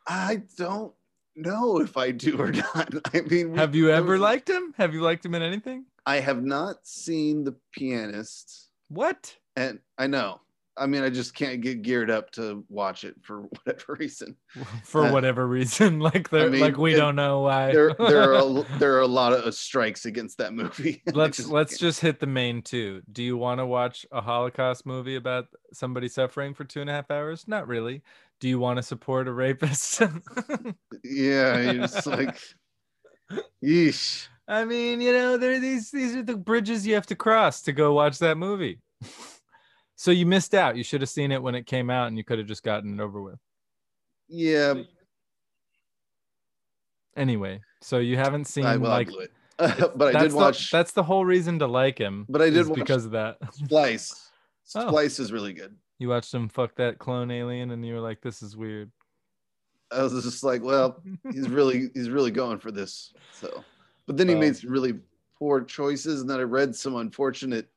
[0.08, 0.92] I don't
[1.36, 2.94] know if I do or not.
[3.14, 4.74] I mean, Have you ever was- liked him?
[4.78, 5.86] Have you liked him in anything?
[6.06, 9.36] I have not seen The Pianist, What?
[9.56, 10.42] and I know.
[10.80, 14.36] I mean, I just can't get geared up to watch it for whatever reason.
[14.84, 17.72] For Uh, whatever reason, like they're mean, like we it- don't know why.
[17.74, 21.02] There, there are a, there are a lot of strikes against that movie.
[21.14, 23.02] Let's just let's can't- just hit the main two.
[23.12, 26.94] Do you want to watch a Holocaust movie about somebody suffering for two and a
[26.94, 27.48] half hours?
[27.48, 28.02] Not really.
[28.40, 30.02] Do you want to support a rapist?
[31.04, 32.38] yeah, you're just like,
[33.64, 34.28] yeesh.
[34.48, 37.72] I mean, you know, there these these are the bridges you have to cross to
[37.74, 38.80] go watch that movie.
[40.00, 40.78] So you missed out.
[40.78, 42.98] You should have seen it when it came out, and you could have just gotten
[42.98, 43.38] it over with.
[44.30, 44.76] Yeah,
[47.18, 49.32] Anyway, so you haven't seen I, well, like it.
[49.98, 52.26] but I did the, watch That's the whole reason to like him.
[52.30, 53.36] But I did watch- because of that.
[53.52, 54.30] Splice.
[54.74, 54.88] Oh.
[54.88, 55.76] Splice is really good.
[55.98, 58.90] You watched him fuck that clone alien, and you were like, "This is weird."
[59.92, 63.12] I was just like, well, he's really he's really going for this.
[63.34, 63.66] So,
[64.08, 64.40] but then he Oh.
[64.40, 64.94] made some really
[65.38, 67.68] poor choices, and then I read some unfortunate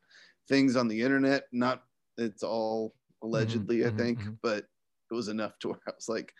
[0.46, 1.48] things on the internet.
[1.50, 1.82] Not
[2.22, 4.38] it's all allegedly, mhm, I think, mhm.
[4.42, 4.64] but
[5.10, 6.32] it was enough to where I was like,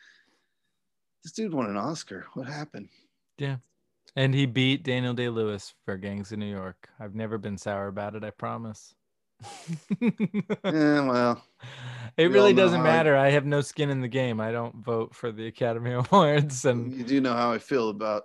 [1.25, 2.27] this dude won an Oscar.
[2.35, 2.89] What happened?
[3.39, 3.57] Yeah.
[4.17, 6.89] And he beat Daniel Day Lewis for Gangs of New York.
[7.01, 8.95] I've never been sour about it, I promise.
[10.01, 10.11] Yeah,
[11.09, 11.45] well,
[12.17, 13.17] it we really doesn't how I- matter.
[13.17, 14.41] I have no skin in the game.
[14.41, 18.25] I don't vote for the Academy Awards and you do know how I feel about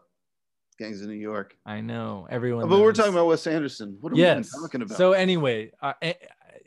[0.78, 1.56] Gangs of New York.
[1.66, 3.98] I know everyone But we're talking about Wes Anderson.
[4.02, 4.36] What are yes.
[4.36, 4.98] we even talking about?
[4.98, 6.18] So anyway, uh, A-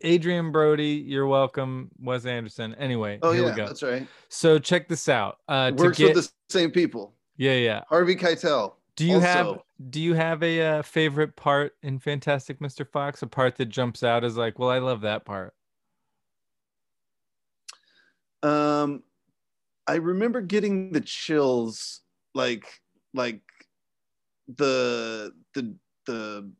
[0.04, 1.90] Adrien Brody, you're welcome.
[2.00, 2.74] Wes Anderson.
[2.74, 3.66] Anyway, oh here yeah, we go.
[3.66, 4.06] that's right.
[4.28, 5.38] So check this out.
[5.48, 7.14] Uh, Works get, with the same people.
[7.36, 7.82] yeah, yeah.
[7.88, 8.74] Harvey Keitel.
[8.96, 12.86] Do you have do you have a uh, favorite part in Fantastic Mr.
[12.86, 13.22] Fox?
[13.22, 15.54] A part that jumps out as like, well, I love that part.
[18.42, 19.02] Um,
[19.86, 22.00] I remember getting the chills,
[22.34, 22.64] like
[23.14, 23.40] like
[24.56, 25.74] the the
[26.06, 26.50] the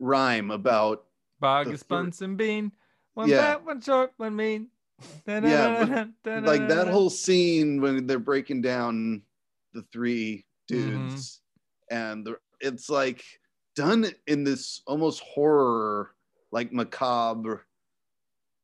[0.00, 1.04] rhyme about
[1.44, 2.72] Boggis thir- Bunce and bean.
[3.14, 3.38] One Yeah.
[3.54, 4.68] fat, one short, one mean.
[5.26, 9.22] Yeah, like that whole scene when they're breaking down
[9.72, 11.08] the three Mm-hmm.
[11.08, 11.40] dudes,
[11.90, 13.22] and the, it's like
[13.76, 16.14] done in this almost horror,
[16.52, 17.66] like macabre,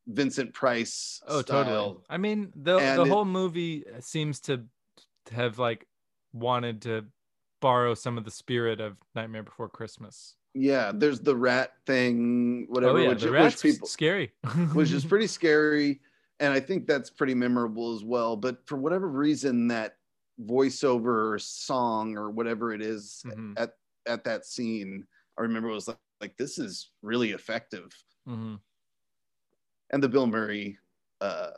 [0.07, 1.21] Vincent Price.
[1.29, 1.65] Oh, style.
[1.65, 1.97] totally.
[2.09, 4.65] I mean, the And the it- whole movie seems to
[5.33, 5.87] have like
[6.33, 7.05] wanted to
[7.61, 10.37] borrow some of the spirit of Nightmare Before Christmas.
[10.55, 14.33] Yeah, there's the rat thing, whatever, oh yeah, which, the which people scary.
[14.75, 16.01] which is pretty scary
[16.41, 19.99] and i think that's pretty memorable as well but for whatever reason that
[20.43, 23.53] voiceover or song or whatever it is Mhm.
[23.59, 23.75] at
[24.07, 25.07] at that scene
[25.39, 27.91] i remember it was like, like this is really effective
[28.27, 28.59] Mhm.
[29.91, 30.79] and the bill murray
[31.21, 31.51] uh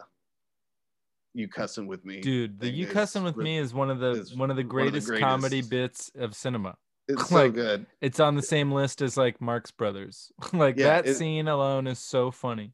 [1.34, 4.36] you cussing with me Dude, the you cussing with me is one of the is
[4.36, 6.76] one of the one of the greatest comedy bits of cinema.
[7.08, 10.30] It's so like, good It's on the same list as like Marx Brothers.
[10.52, 12.72] like Yeah, that it- scene alone is so funny.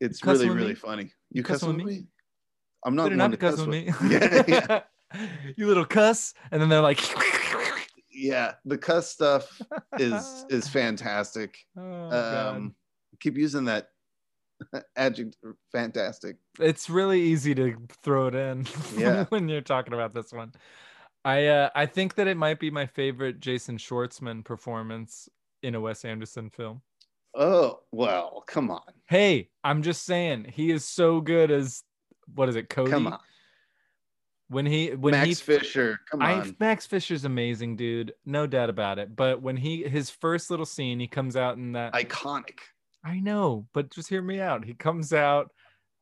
[0.00, 0.74] it's really really me?
[0.74, 2.06] funny you cussing cussing with with me
[2.84, 3.68] i'm not Better not to cuss with.
[3.68, 3.90] me.
[4.08, 4.80] yeah, yeah
[5.56, 6.32] you little cuss.
[6.50, 7.00] And then they're like,
[8.10, 9.60] yeah the cuss stuff
[9.98, 12.74] is is fantastic oh, um
[13.20, 13.88] keep using that
[14.96, 19.24] adjective fantastic it's really easy to throw it in Yeah.
[19.30, 20.52] when you're talking about this one.
[21.24, 25.28] I uh, I think that it might be my favorite Jason Schwartzman performance
[25.62, 26.82] in a Wes Anderson film.
[27.34, 31.82] oh well come on Hey, I'm just saying he is so good as
[32.34, 32.90] what is it, Cody?
[32.90, 33.18] come on
[34.48, 38.12] When he when max he fisher come I on Max Fisher's amazing, dude.
[38.26, 39.14] No doubt about it.
[39.16, 42.58] But when he his first little scene, he comes out in that iconic
[43.04, 44.64] I know, but just hear me out.
[44.64, 45.50] He comes out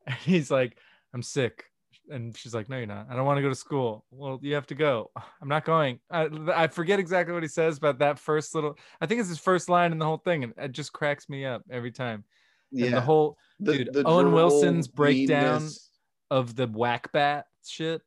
[0.05, 0.77] and he's like,
[1.13, 1.65] I'm sick.
[2.09, 3.07] And she's like, No, you're not.
[3.09, 4.05] I don't want to go to school.
[4.11, 5.11] Well, you have to go.
[5.41, 5.99] I'm not going.
[6.09, 9.39] I, I forget exactly what he says, but that first little, I think it's his
[9.39, 10.43] first line in the whole thing.
[10.43, 12.23] And it just cracks me up every time.
[12.71, 15.89] yeah And the whole The- dude, the Owen Wilson's breakdown meanness.
[16.29, 18.01] of the whack bat shit.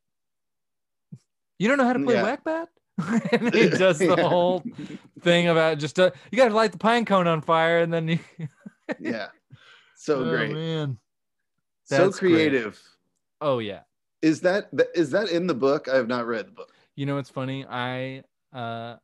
[1.57, 2.23] You don't know how to play Yeah.
[2.23, 2.67] whack bat?
[3.31, 4.27] and he does the Yeah.
[4.27, 4.63] whole
[5.21, 8.07] thing about just uh, you got to light the pine cone on fire, and then
[8.07, 8.19] you.
[8.99, 9.27] yeah,
[9.97, 10.97] so oh, great, man.
[11.85, 12.73] so creative.
[12.73, 12.94] great.
[13.45, 13.81] Oh yeah.
[14.23, 15.87] Is that is that in the book?
[15.87, 16.71] I have not read the book.
[16.95, 17.63] You know what's funny?
[17.69, 18.95] I uh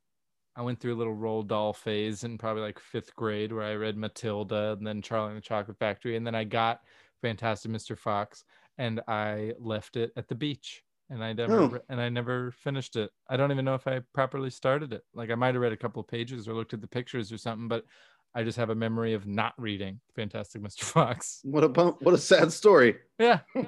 [0.56, 3.76] I went through a little Roald Dahl phase in probably like fifth grade where I
[3.76, 6.82] read Matilda and then Charlie and the Chocolate Factory, and then I got
[7.22, 7.96] Fantastic Mr.
[7.96, 8.44] Fox
[8.80, 10.84] and I left it at the beach.
[11.12, 11.78] And I never Oh.
[11.90, 13.12] and I never finished it.
[13.30, 15.04] I don't even know if I properly started it.
[15.14, 17.38] Like I might have read a couple of pages or looked at the pictures or
[17.38, 17.86] something, but
[18.34, 20.82] I just have a memory of not reading Fantastic Mr.
[20.96, 21.42] Fox.
[21.44, 22.98] What a bum- what a sad story.
[23.20, 23.42] Yeah.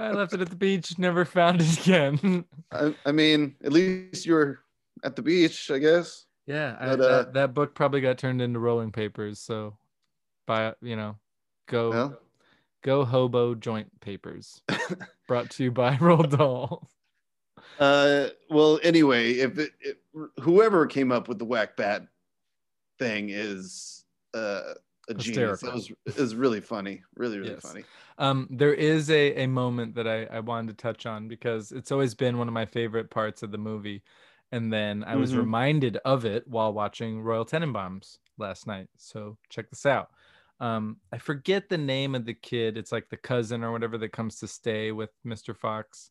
[0.00, 2.44] I left it at the beach, never found it again.
[2.72, 4.60] I, I mean, at least you were
[5.04, 6.26] at the beach, I guess.
[6.46, 9.38] Yeah, I, But, uh, that, that book probably got turned into rolling papers.
[9.38, 9.76] So,
[10.46, 11.16] buy you know,
[11.68, 12.20] go Well,
[12.82, 14.62] go hobo joint papers.
[15.28, 16.88] Brought to you by Roald Dahl.
[17.78, 19.98] uh, well, anyway, if it, it,
[20.40, 22.06] whoever came up with the whack bat
[22.98, 24.74] thing is uh,
[25.10, 25.62] a genius.
[25.62, 27.62] That was is really funny, really really Yes.
[27.62, 27.86] funny.
[28.18, 31.90] Um, there is a a moment that I I wanted to touch on because it's
[31.90, 34.02] always been one of my favorite parts of the movie,
[34.52, 35.36] and then I was Mhm.
[35.36, 38.88] reminded of it while watching Royal Tenenbaums last night.
[38.96, 40.10] So check this out.
[40.60, 42.76] Um, I forget the name of the kid.
[42.76, 45.54] It's like the cousin or whatever that comes to stay with Mr.
[45.54, 46.10] Fox.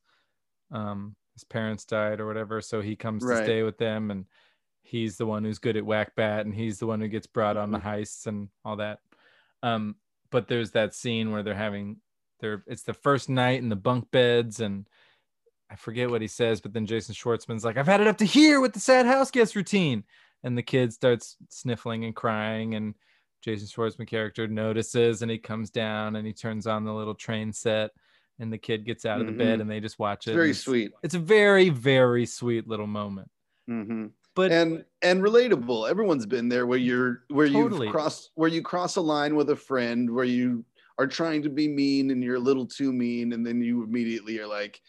[0.71, 4.25] Um, his parents died or whatever, so he comes to stay with them, and
[4.89, 7.57] he's the one who's good at whack bat, and he's the one who gets brought
[7.57, 7.87] on the Mm-hmm.
[7.87, 8.99] heists and all that.
[9.61, 9.95] Um,
[10.31, 11.97] but there's that scene where they're having
[12.39, 14.87] they're it's the first night in the bunk beds and
[15.69, 18.25] I forget what he says, but then Jason Schwartzman's like, I've had it up to
[18.25, 20.03] here with the sad house guest routine.
[20.43, 22.95] And the kid starts sniffling and crying, and
[23.41, 27.51] Jason Schwartzman character notices and he comes down and he turns on the little train
[27.53, 27.91] set,
[28.39, 29.61] and the kid gets out of the bed Mhm.
[29.63, 30.31] and they just watch it.
[30.31, 30.91] It's very and sweet.
[31.03, 33.29] It's a very, very sweet little moment.
[33.67, 34.07] hmm
[34.39, 35.89] But and and relatable.
[35.89, 37.87] Everyone's been there where you're where Totally.
[37.87, 40.63] you've crossed where you cross a line with a friend where you
[40.97, 44.39] are trying to be mean and you're a little too mean, and then you immediately
[44.39, 44.79] are like,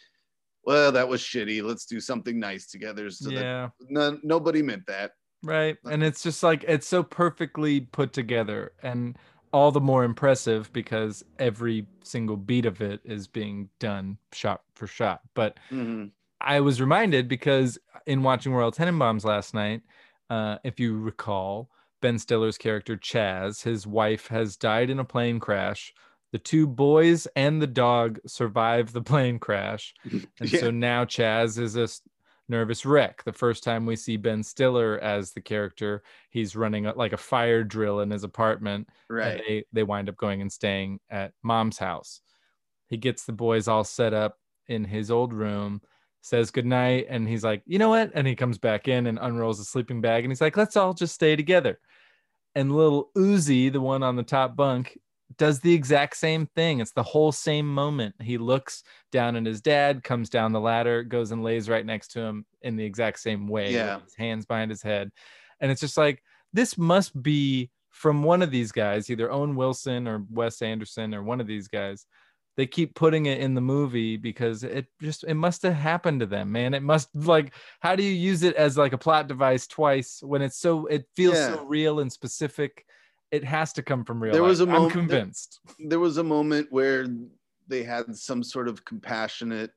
[0.65, 1.65] "Well, that was shitty.
[1.65, 3.69] Let's do something nice together." So that yeah.
[3.89, 5.15] no, nobody meant that.
[5.43, 5.79] Right.
[5.85, 9.19] And it's just like it's so perfectly put together and
[9.53, 14.87] all the more impressive because every single beat of it is being done shot for
[14.87, 15.23] shot.
[15.35, 16.13] But Mhm.
[16.41, 19.83] I was reminded because in watching Royal Tenenbaums last night,
[20.29, 25.39] uh, if you recall, Ben Stiller's character Chaz, his wife has died in a plane
[25.39, 25.93] crash.
[26.33, 29.95] The two boys and the dog survive the plane crash.
[30.05, 30.61] And Yeah.
[30.61, 31.89] so now Chaz is a
[32.49, 33.23] nervous wreck.
[33.25, 37.17] The first time we see Ben Stiller as the character, he's running a, like a
[37.19, 38.89] fire drill in his apartment.
[39.09, 39.43] Right.
[39.47, 42.21] they, they wind up going and staying at mom's house.
[42.87, 45.81] He gets the boys all set up in his old room,
[46.23, 48.11] says goodnight, and he's like, you know what?
[48.15, 50.93] And he comes back in and unrolls a sleeping bag and he's like, let's all
[50.93, 51.79] just stay together.
[52.55, 54.99] And little Uzi, the one on the top bunk,
[55.39, 56.81] does the exact same thing.
[56.81, 58.17] It's the whole same moment.
[58.21, 62.09] He looks down at his dad, comes down the ladder, goes and lays right next
[62.13, 63.73] to him in the exact same way.
[63.73, 64.01] Yeah.
[64.01, 65.11] His hands behind his head.
[65.61, 70.09] And it's just like, this must be from one of these guys, either Owen Wilson
[70.09, 72.07] or Wes Anderson or one of these guys.
[72.61, 76.27] They keep putting it in the movie because it just it must have happened to
[76.27, 76.75] them, man.
[76.75, 80.43] It must like how do you use it as like a plot device twice when
[80.43, 82.85] it's so it feels so real and specific?
[83.31, 84.35] It has to come from real.
[84.35, 84.51] There life.
[84.51, 85.61] was a I'm moment- convinced.
[85.79, 87.07] there was a moment where
[87.67, 89.71] they had some sort of compassionate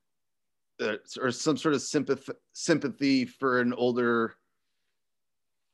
[0.82, 4.36] uh, or some sort of sympathy sympathy for an older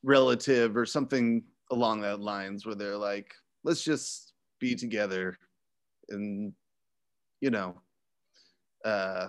[0.03, 5.35] relative or something along that lines where they're like let's just be together
[6.09, 6.53] and
[7.41, 7.75] you know
[8.85, 9.27] uh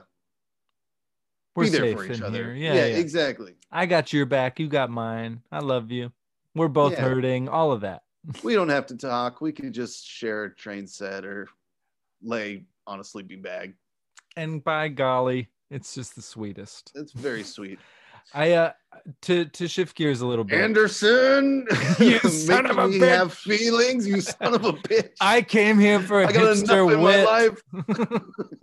[1.56, 2.74] We're be there safe for each other here.
[2.74, 2.96] Yeah, yeah.
[2.96, 4.58] exactly I got your back.
[4.58, 5.42] You got mine.
[5.52, 6.10] I love you.
[6.56, 7.02] We're both Yeah.
[7.02, 7.48] hurting.
[7.48, 8.02] All of that.
[8.42, 11.48] we don't have to talk we could just share a train set or
[12.22, 13.74] lay on a sleeping bag
[14.36, 16.92] And by golly, it's just the sweetest.
[16.94, 17.78] it's very sweet
[18.34, 18.72] I uh
[19.22, 20.60] to to shift gears a little bit.
[20.60, 21.66] Anderson,
[21.98, 23.08] You son of a bitch.
[23.08, 25.12] have feelings, you son of a bitch.
[25.20, 27.24] I came here for a I got hipster in wit.
[27.24, 27.62] my life.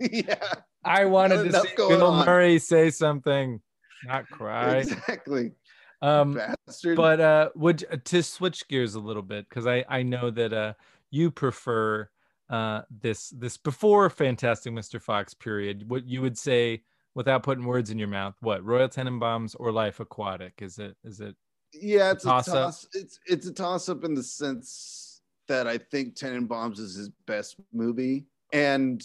[0.00, 2.26] yeah, I wanted to see Bill on.
[2.26, 3.60] Murray say something,
[4.04, 4.76] not cry.
[4.78, 5.52] exactly.
[6.00, 6.96] Um, Bastard.
[6.96, 10.74] but uh, would to switch gears a little bit because I I know that uh
[11.10, 12.08] you prefer
[12.48, 15.02] uh this this before Fantastic Mr.
[15.02, 15.88] Fox period.
[15.90, 16.82] What you would say
[17.14, 18.34] without putting words in your mouth?
[18.40, 20.54] What Royal Tenenbaums or Life Aquatic?
[20.60, 21.34] Is it is it
[21.72, 22.84] yeah, it's a toss toss.
[22.84, 22.90] up?
[22.94, 27.56] It's it's a toss up in the sense that I think Tenenbaums is his best
[27.72, 29.02] movie and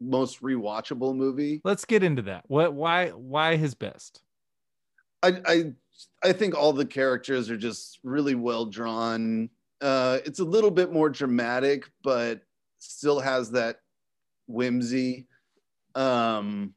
[0.00, 1.60] most rewatchable movie.
[1.64, 2.44] Let's get into that.
[2.48, 4.22] What why why his best?
[5.22, 5.72] I, I
[6.22, 9.48] I think all the characters are just really well drawn.
[9.80, 12.42] Uh, it's a little bit more dramatic, but
[12.78, 13.78] still has that
[14.46, 15.26] whimsy.
[15.94, 16.74] Um,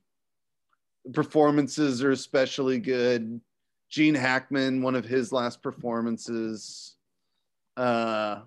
[1.13, 3.39] performances are especially good.
[3.89, 6.95] Gene Hackman, one of his last performances.
[7.75, 8.41] Uh,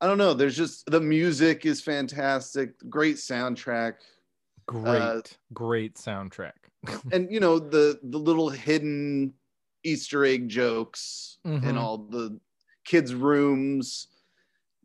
[0.00, 0.34] I don't know.
[0.34, 2.74] There's just the music is fantastic.
[2.88, 3.94] Great soundtrack.
[4.66, 5.20] Great, uh,
[5.52, 6.52] great soundtrack.
[7.12, 9.32] and you know the the little hidden
[9.84, 11.66] Easter egg jokes mm-hmm.
[11.66, 12.38] in all the
[12.84, 14.08] kids' rooms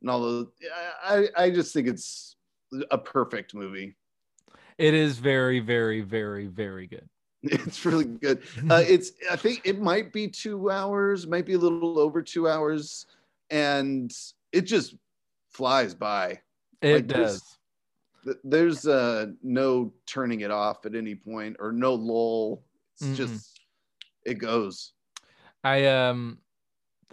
[0.02, 0.52] and all the.
[1.04, 2.36] I I just think it's
[2.90, 3.96] a perfect movie.
[4.78, 7.08] It is very, very, very, very good.
[7.44, 8.44] It's really good.
[8.70, 12.48] Uh, it's I think it might be two hours, might be a little over two
[12.48, 13.08] hours,
[13.50, 14.16] and
[14.52, 14.96] it just
[15.50, 16.40] flies by.
[16.82, 17.58] It like does.
[18.24, 22.64] There's, there's uh, no turning it off at any point or no lull.
[22.96, 23.60] It's mm just
[24.26, 24.94] it goes.
[25.64, 26.40] I um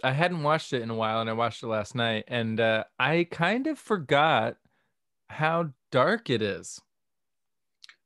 [0.03, 2.83] I hadn't watched it in a while and I watched it last night and uh,
[2.97, 4.57] I kind of forgot
[5.29, 6.79] how dark it is.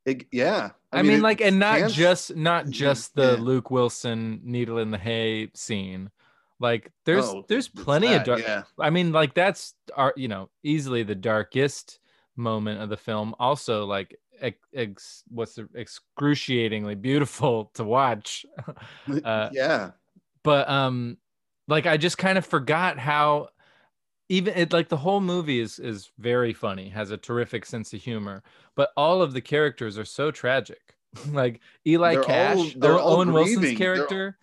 [0.05, 0.71] It, yeah.
[0.91, 3.41] I, I mean, mean like, and not just not just the yeah.
[3.41, 6.09] Luke Wilson needle in the hay scene.
[6.59, 8.41] Like, there's oh, there's plenty that, of dark.
[8.41, 8.63] Yeah.
[8.79, 11.99] I mean, like that's our you know easily the darkest
[12.35, 13.35] moment of the film.
[13.39, 18.45] Also, like ex, ex what's the excruciatingly beautiful to watch.
[19.23, 19.91] uh, yeah.
[20.43, 21.17] But um,
[21.67, 23.49] like I just kind of forgot how
[24.29, 28.01] even it like the whole movie is is very funny has a terrific sense of
[28.01, 28.43] humor
[28.75, 30.95] but all of the characters are so tragic
[31.31, 33.55] like eli they're cash all, owen grieving.
[33.55, 34.37] wilson's character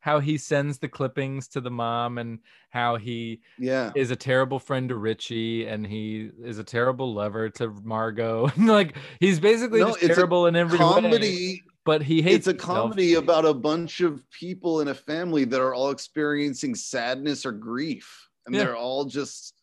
[0.00, 2.38] how he sends the clippings to the mom and
[2.70, 7.50] how he yeah is a terrible friend to richie and he is a terrible lover
[7.50, 12.38] to margot like he's basically no, just terrible in every comedy way but he hates
[12.38, 12.90] it's a himself.
[12.90, 17.52] comedy about a bunch of people in a family that are all experiencing sadness or
[17.52, 18.64] grief and yeah.
[18.64, 19.54] they're all just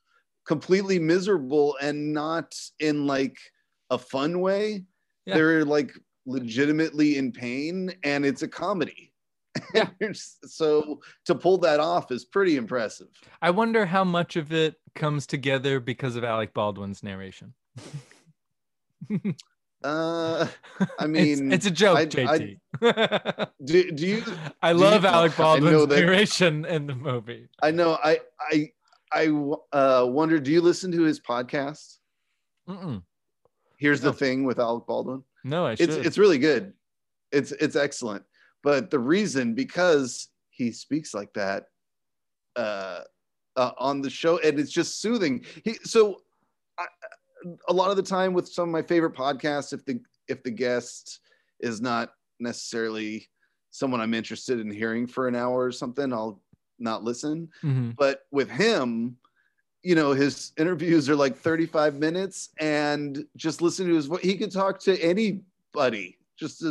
[0.45, 3.37] completely miserable and not in like
[3.89, 4.83] a fun way.
[5.25, 5.35] Yeah.
[5.35, 5.91] They're like
[6.25, 9.13] legitimately in pain and it's a comedy.
[9.73, 9.89] Yeah.
[10.13, 13.07] so to pull that off is pretty impressive.
[13.41, 17.53] I wonder how much of it comes together because of Alec Baldwin's narration.
[19.83, 20.47] uh,
[20.99, 22.57] I mean, it's, it's a joke, I, JT.
[22.81, 24.23] I, do, do you?
[24.61, 27.47] I do love you, Alec Baldwin's narration in the movie.
[27.61, 27.97] I know.
[28.03, 28.71] I I
[29.11, 29.27] I
[29.71, 30.39] uh, wonder.
[30.39, 31.97] Do you listen to his podcast?
[32.67, 33.03] Mm-mm.
[33.77, 34.11] Here's no.
[34.11, 35.23] the thing with Alec Baldwin.
[35.43, 35.89] No, I should.
[35.89, 36.73] It's it's really good.
[37.31, 38.23] It's it's excellent.
[38.63, 41.65] But the reason because he speaks like that
[42.55, 43.01] uh,
[43.55, 45.43] uh, on the show, and it's just soothing.
[45.63, 46.21] He so
[46.77, 46.85] I,
[47.67, 50.51] a lot of the time with some of my favorite podcasts, if the if the
[50.51, 51.19] guest
[51.59, 53.29] is not necessarily
[53.71, 56.41] someone I'm interested in hearing for an hour or something, I'll
[56.79, 57.49] not listen.
[57.63, 57.91] Mm-hmm.
[57.97, 59.17] But with him,
[59.81, 64.21] you know, his interviews are like 35 minutes and just listen to his voice.
[64.21, 66.63] He can talk to anybody just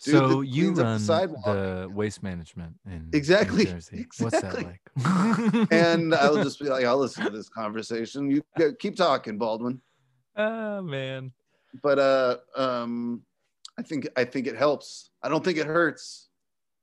[0.00, 3.62] to so you run the, the, waste management in exactly.
[3.62, 4.06] exactly.
[4.18, 5.70] What's that like?
[5.72, 8.30] and I'll just be like, I'll listen to this conversation.
[8.30, 8.42] You
[8.78, 9.80] keep talking, Baldwin.
[10.36, 11.32] Oh man.
[11.82, 13.22] But uh, um,
[13.78, 15.10] I think I think it helps.
[15.22, 16.28] I don't think it hurts.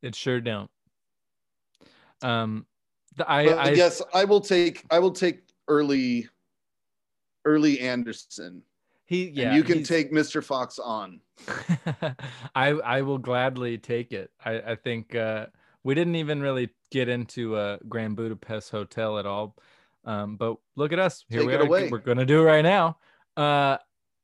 [0.01, 0.69] It sure don't.
[2.21, 2.65] Um,
[3.15, 6.27] the, I, I yes, I will take I will take early
[7.45, 8.61] early Anderson.
[9.05, 10.43] He yeah, and you can take Mr.
[10.43, 11.21] Fox on.
[12.55, 14.31] I I will gladly take it.
[14.43, 15.47] I I think uh,
[15.83, 19.55] we didn't even really get into a Grand Budapest Hotel at all.
[20.05, 21.23] Um, but look at us.
[21.29, 21.61] Here take we are.
[21.61, 21.89] Away.
[21.89, 22.97] We're gonna do it right now.
[23.37, 23.77] Uh,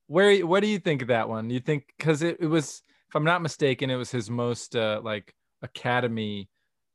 [0.07, 1.49] where what do you think of that one?
[1.49, 4.99] You think because it, it was, if I'm not mistaken, it was his most uh,
[5.03, 6.49] like Academy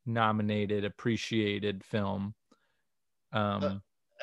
[0.04, 2.34] nominated, appreciated film.
[3.32, 3.74] Um, uh,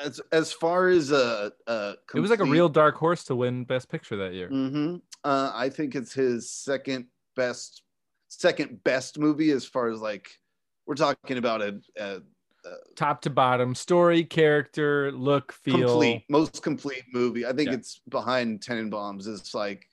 [0.01, 3.35] as as far as a, a complete, it was like a real dark horse to
[3.35, 4.49] win Best Picture that year.
[4.49, 4.97] Mm-hmm.
[5.23, 7.83] Uh, I think it's his second best,
[8.27, 10.39] second best movie as far as like
[10.85, 12.21] we're talking about a, a,
[12.65, 17.45] a top to bottom story, character, look, feel, complete, most complete movie.
[17.45, 17.75] I think yeah.
[17.75, 19.27] it's behind Tenenbaums.
[19.27, 19.85] It's like,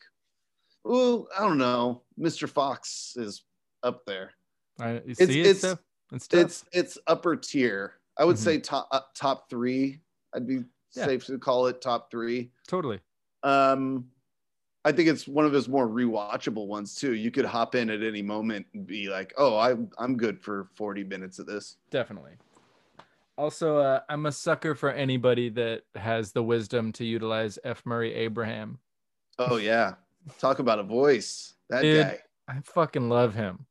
[0.84, 2.48] oh, I don't know, Mr.
[2.48, 3.44] Fox is
[3.82, 4.32] up there.
[4.80, 5.78] I it's, see it's, it,
[6.12, 7.99] it's, it's it's upper tier.
[8.20, 8.44] I would mm-hmm.
[8.44, 9.98] say top uh, top three.
[10.34, 10.62] I'd be
[10.94, 11.06] yeah.
[11.06, 12.50] safe to call it top three.
[12.68, 13.00] Totally.
[13.42, 14.04] Um,
[14.84, 17.14] I think it's one of his more rewatchable ones too.
[17.14, 20.68] You could hop in at any moment and be like, "Oh, I'm I'm good for
[20.76, 22.32] 40 minutes of this." Definitely.
[23.38, 27.80] Also, uh, I'm a sucker for anybody that has the wisdom to utilize F.
[27.86, 28.78] Murray Abraham.
[29.38, 29.94] Oh yeah,
[30.38, 31.54] talk about a voice.
[31.70, 32.18] That Dude, guy.
[32.50, 33.64] I fucking love him.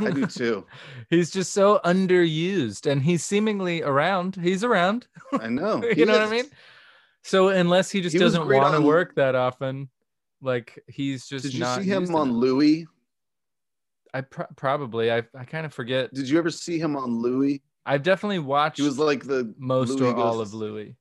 [0.00, 0.66] I do too.
[1.10, 4.36] he's just so underused and he's seemingly around.
[4.36, 5.06] He's around.
[5.38, 5.82] I know.
[5.84, 6.46] you He know what I mean?
[7.22, 9.90] So unless he just He doesn't want to on- work that often,
[10.40, 12.32] like he's just Did you see him on.
[12.32, 12.86] Louie?
[14.14, 16.12] I pro- probably I I kind of forget.
[16.14, 17.62] Did you ever see him on Louie?
[17.84, 20.96] I've definitely watched He was like the most Louie or all of Louie,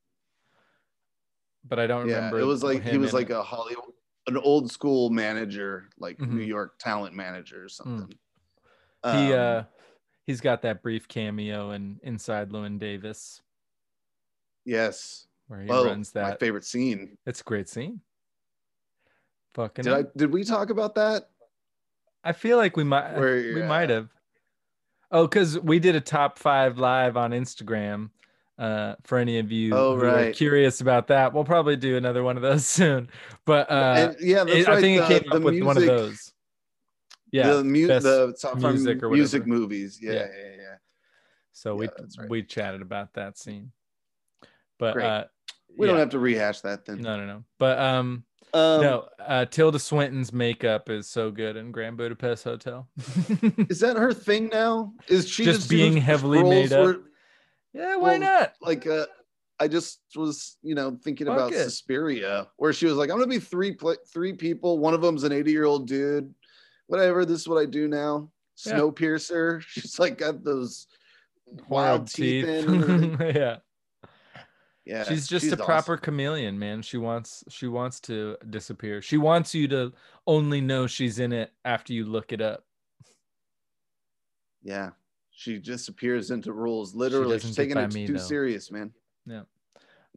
[1.64, 2.40] but I don't Yeah, remember.
[2.40, 3.36] it was like he was like it.
[3.38, 3.94] a Hollywood,
[4.28, 6.30] an old school manager, like Mhm.
[6.34, 8.18] New York talent manager or something.
[9.04, 9.64] he Um, uh
[10.26, 13.42] he's got that brief cameo in Inside Llewyn Davis
[14.66, 15.28] yes.
[15.48, 16.30] where he Oh, runs that.
[16.30, 17.18] my favorite scene.
[17.26, 18.00] It's a great scene.
[19.56, 20.04] Fucking, Did I?
[20.16, 21.30] Did we talk about that?
[22.24, 24.10] I feel like we might Where, we might have.
[25.12, 28.10] Oh, because we did a top five live on Instagram.
[28.58, 32.22] Uh, for any of you Oh, who are curious about that, we'll probably do another
[32.24, 33.10] one of those soon.
[33.46, 34.78] But uh, and yeah, that's it- right.
[34.78, 36.34] I think the, it came up with music, one of those.
[37.32, 39.98] Yeah, the, mu- the top music or music movies.
[40.00, 40.20] Yeah, Yeah.
[40.38, 40.76] yeah, yeah.
[41.52, 42.30] so we yeah, that's right.
[42.30, 43.72] we chatted about that scene.
[44.78, 45.24] But uh,
[45.76, 45.92] We yeah.
[45.94, 47.02] don't have to rehash that then.
[47.02, 47.44] No, no, no.
[47.58, 48.24] But um,
[48.54, 49.08] Um, no.
[49.20, 52.88] Uh, Tilda Swinton's makeup is so good in Grand Budapest Hotel.
[53.68, 54.94] Is that her thing now?
[55.08, 56.98] Is she Just just, being heavily made up?
[57.74, 58.54] Yeah, why Well, not?
[58.62, 59.06] like uh
[59.60, 61.64] I just was, you know, thinking Fuck about it.
[61.64, 64.80] Suspiria, where she was like, "I'm gonna be three pla three people.
[64.80, 66.34] One of them's an 80 year old dude.
[66.88, 67.24] Whatever.
[67.24, 68.30] This is what I do now.
[68.66, 68.74] Yeah.
[68.74, 69.62] Snowpiercer.
[69.68, 70.88] She's like got those
[71.48, 72.84] Horrible wild teeth, in.
[72.84, 73.58] and yeah,
[74.86, 75.66] Yeah, she's just a awesome.
[75.66, 76.82] proper chameleon, man.
[76.82, 79.02] She wants she wants to disappear.
[79.04, 79.94] She wants you to
[80.26, 82.66] only know she's in it after you look it up.
[84.64, 84.92] Yeah,
[85.34, 86.94] she disappears into rules.
[86.96, 88.20] Literally, doesn't she's taking it me, too though.
[88.20, 88.92] serious, man.
[89.26, 89.42] Yeah.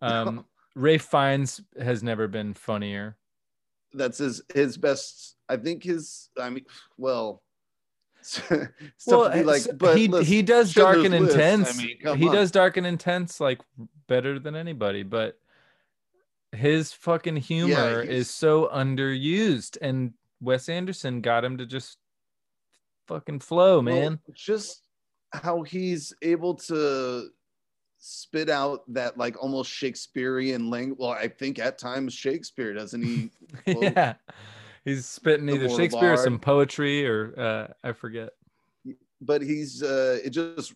[0.02, 0.44] Um,
[0.74, 3.16] Ralph Fiennes has never been funnier.
[3.94, 5.36] That's his his best.
[5.48, 6.28] I think his.
[6.38, 6.66] I mean,
[6.98, 7.42] well.
[8.20, 8.68] Stuff
[9.06, 11.78] well, to be like, but he listen, he does dark and List, intense.
[11.78, 12.34] I mean, he on.
[12.34, 13.62] does dark and intense like
[14.06, 15.38] better than anybody, but
[16.52, 20.12] his fucking humor is so underused, and
[20.42, 21.96] Wes Anderson got him to just
[23.06, 24.18] fucking flow, Well, man.
[24.34, 24.82] just
[25.32, 27.28] how he's able to
[27.98, 30.98] spit out that like almost Shakespearean language.
[30.98, 33.30] Well, I think at times Shakespeare doesn't he?
[33.66, 34.14] yeah,
[34.84, 38.30] he's spitting either Shakespeare or some poetry, or uh, I forget.
[39.20, 40.74] but he's uh it just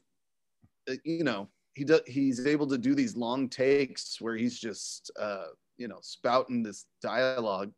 [0.89, 5.11] uh, you know he does he's able to do these long takes where he's just
[5.19, 5.47] uh
[5.79, 7.73] you know spouting this dialogue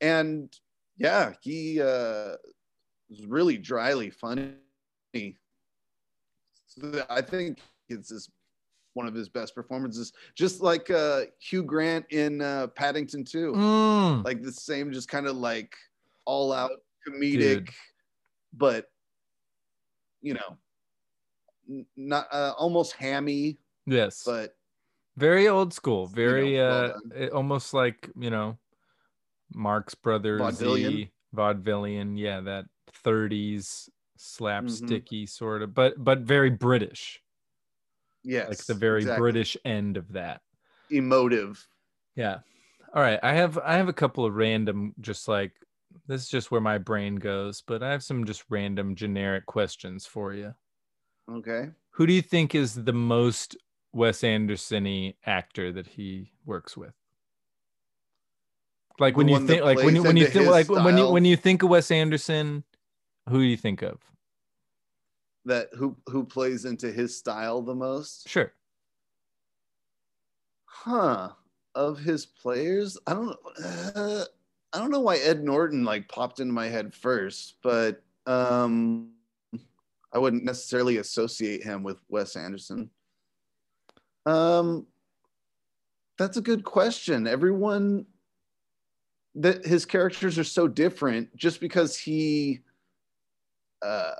[0.00, 0.56] and
[0.96, 2.36] yeah he uh
[3.10, 4.54] was really dryly funny
[7.10, 7.58] i think
[7.88, 8.28] it's his
[8.94, 14.24] one of his best performances just like uh hugh grant in uh paddington 2 Mm.
[14.24, 15.74] like the same just kind of like
[16.24, 16.70] all out
[17.06, 17.70] comedic Dude.
[18.52, 18.86] but
[20.22, 20.56] you know
[21.96, 24.56] not uh, almost hammy yes, but
[25.16, 28.58] very old school very well uh almost like you know
[29.54, 31.10] marx brothers Vaudevillian.
[31.34, 32.66] vaudevillian yeah that
[33.04, 34.44] 30s Mm-hmm.
[34.44, 37.20] slapsticky sort of but but very british.
[38.22, 39.20] Yes like the very exactly.
[39.20, 40.40] british end of that.
[40.90, 41.66] Emotive.
[42.16, 42.38] Yeah.
[42.94, 45.52] All right i have i have a couple of random just like
[46.06, 50.06] this is just where my brain goes but i have some just random generic questions
[50.06, 50.54] for you.
[51.30, 51.70] Okay.
[51.90, 53.56] Who do you think is the most
[53.92, 56.92] wes anderson-y actor that he works with?
[58.98, 61.36] Like when you think like when you when you think like when you when you
[61.36, 62.62] think of wes anderson
[63.28, 63.98] who do you think of?
[65.44, 68.28] That who who plays into his style the most?
[68.28, 68.52] Sure.
[70.64, 71.30] Huh.
[71.74, 72.96] Of his players?
[73.06, 74.24] I don't uh,
[74.74, 79.10] i don't know why ed norton like popped into my head first but um
[80.12, 82.90] i wouldn't necessarily associate him with wes anderson.
[84.26, 84.86] Um
[86.16, 87.26] that's a good question.
[87.26, 88.06] Everyone
[89.34, 92.60] that his characters are so different just because he
[93.84, 94.14] uh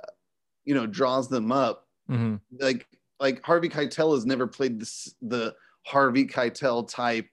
[0.63, 2.87] you know draws them up hmm like
[3.19, 5.53] like Harvey Keitel has never played this the
[5.85, 7.27] Harvey Keitel type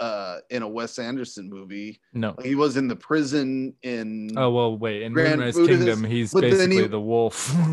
[0.00, 2.00] uh in a Wes Anderson movie.
[2.12, 5.86] no Like, he was in the prison in oh well wait in Grand moonrise Budapest,
[5.86, 7.54] kingdom he's basically he- the wolf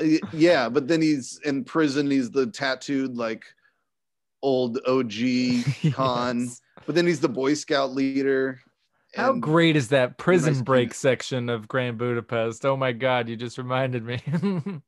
[0.00, 2.10] Uh, yeah, but then he's in prison.
[2.10, 3.44] He's the tattooed like
[4.42, 5.12] old OG
[5.92, 6.40] con.
[6.40, 6.60] Yes.
[6.86, 8.58] But then he's the Boy Scout leader.
[9.14, 10.98] How great is that prison nice break penis.
[10.98, 12.64] section of Grand Budapest?
[12.64, 14.20] Oh my god, you just reminded me.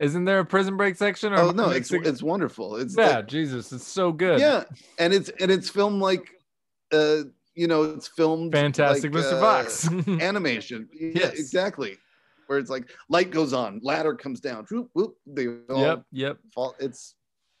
[0.00, 1.32] Isn't there a prison break section?
[1.32, 2.76] Or Oh no, it's it's wonderful.
[2.76, 4.40] It's yeah, like- Jesus, it's so good.
[4.40, 4.64] yeah,
[4.98, 6.28] and it's and it's filmed like
[6.92, 7.22] uh
[7.54, 9.34] you know, it's filmed Fantastic like, Mr.
[9.34, 9.88] uh, Fox.
[10.20, 10.88] animation.
[10.92, 11.98] Yeah, exactly.
[12.48, 16.38] Where it's like light goes on, ladder comes down, whoop, whoop, they all yep, yep.
[16.52, 16.74] fall.
[16.80, 17.14] It's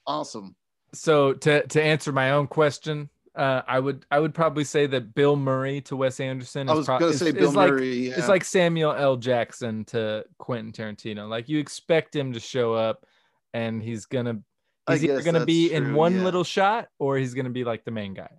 [0.06, 0.56] awesome.
[0.92, 5.14] So to to answer my own question, uh, I would I would probably say that
[5.14, 6.68] Bill Murray to Wes Anderson.
[6.68, 8.08] I is was pro- gonna is- say is Bill like, Murray.
[8.08, 8.14] yeah.
[8.16, 9.16] It's like Samuel L.
[9.16, 11.28] Jackson to Quentin Tarantino.
[11.28, 13.04] Like you expect him to show up,
[13.52, 14.40] and he's gonna
[14.88, 16.24] he's either gonna be in one yeah.
[16.24, 18.30] little shot, or he's gonna be like the main guy.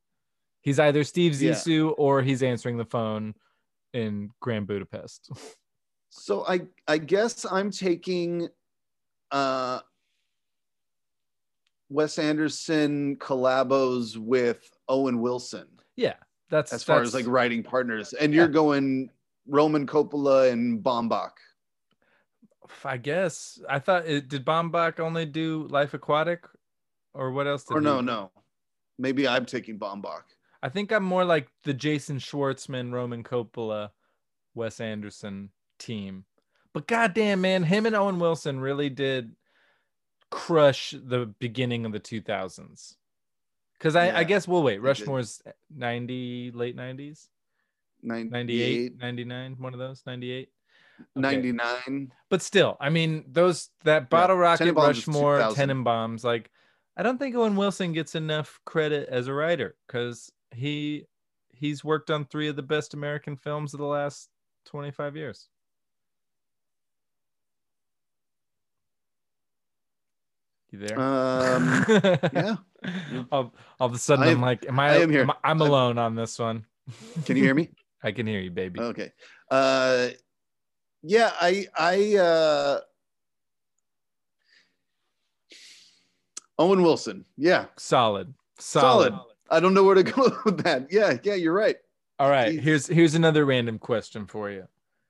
[0.62, 1.52] He's either Steve Yeah.
[1.52, 3.36] Zissou or he's answering the phone
[3.94, 5.30] in Grand Budapest.
[6.18, 8.48] So I I guess I'm taking
[9.32, 9.82] uh
[11.90, 16.16] Wes Anderson collabos with Owen Wilson yeah,
[16.50, 18.14] that's as far as like writing partners.
[18.14, 18.52] And you're Yeah.
[18.52, 19.10] going
[19.48, 21.32] Roman Coppola and Baumbach.
[22.84, 26.46] I guess I thought it did Baumbach only do Life Aquatic,
[27.14, 27.64] or what else?
[27.64, 28.32] Did Or no, no.
[28.98, 30.24] Maybe I'm taking Baumbach.
[30.64, 33.92] I think I'm more like the Jason Schwartzman, Roman Coppola,
[34.56, 36.26] Wes Anderson team.
[36.74, 39.36] But goddamn, man, him and Owen Wilson really did
[40.32, 42.96] crush the beginning of the 2000s.
[43.86, 44.82] Because I, I guess we'll wait.
[44.82, 47.28] Rushmore's 90, late 90s,
[48.02, 50.50] 98, 98, 99, one of those, 98.
[51.16, 52.12] 99.
[52.32, 55.70] But still, I mean, those that Bottle Rocket, Tenenbaums Rushmore, 2000.
[55.70, 56.50] Tenenbaums, like
[56.98, 61.06] I don't think Owen Wilson gets enough credit as a writer because he
[61.52, 64.30] he's worked on three of the best American films of the last
[64.66, 65.48] 25 years.
[70.76, 71.00] You there?
[71.00, 71.86] Um,
[72.34, 72.56] yeah.
[73.32, 74.90] All, all of a sudden, I I'm like, am I?
[74.90, 75.22] I am here.
[75.22, 76.66] am I'm I'm- alone on this one.
[77.26, 77.70] Can you hear me?
[78.04, 78.80] I can hear you, baby.
[78.80, 79.12] Okay.
[79.50, 80.10] Uh
[81.02, 82.80] yeah, I I uh
[86.60, 87.26] Owen Wilson.
[87.38, 87.66] Yeah.
[87.78, 88.34] Solid.
[88.60, 89.12] Solid.
[89.12, 89.26] Solid.
[89.50, 90.92] I don't know where to go with that.
[90.92, 91.78] Yeah, yeah, you're right.
[92.20, 92.56] All right.
[92.56, 92.62] Jeez.
[92.62, 94.68] Here's here's another random question for you.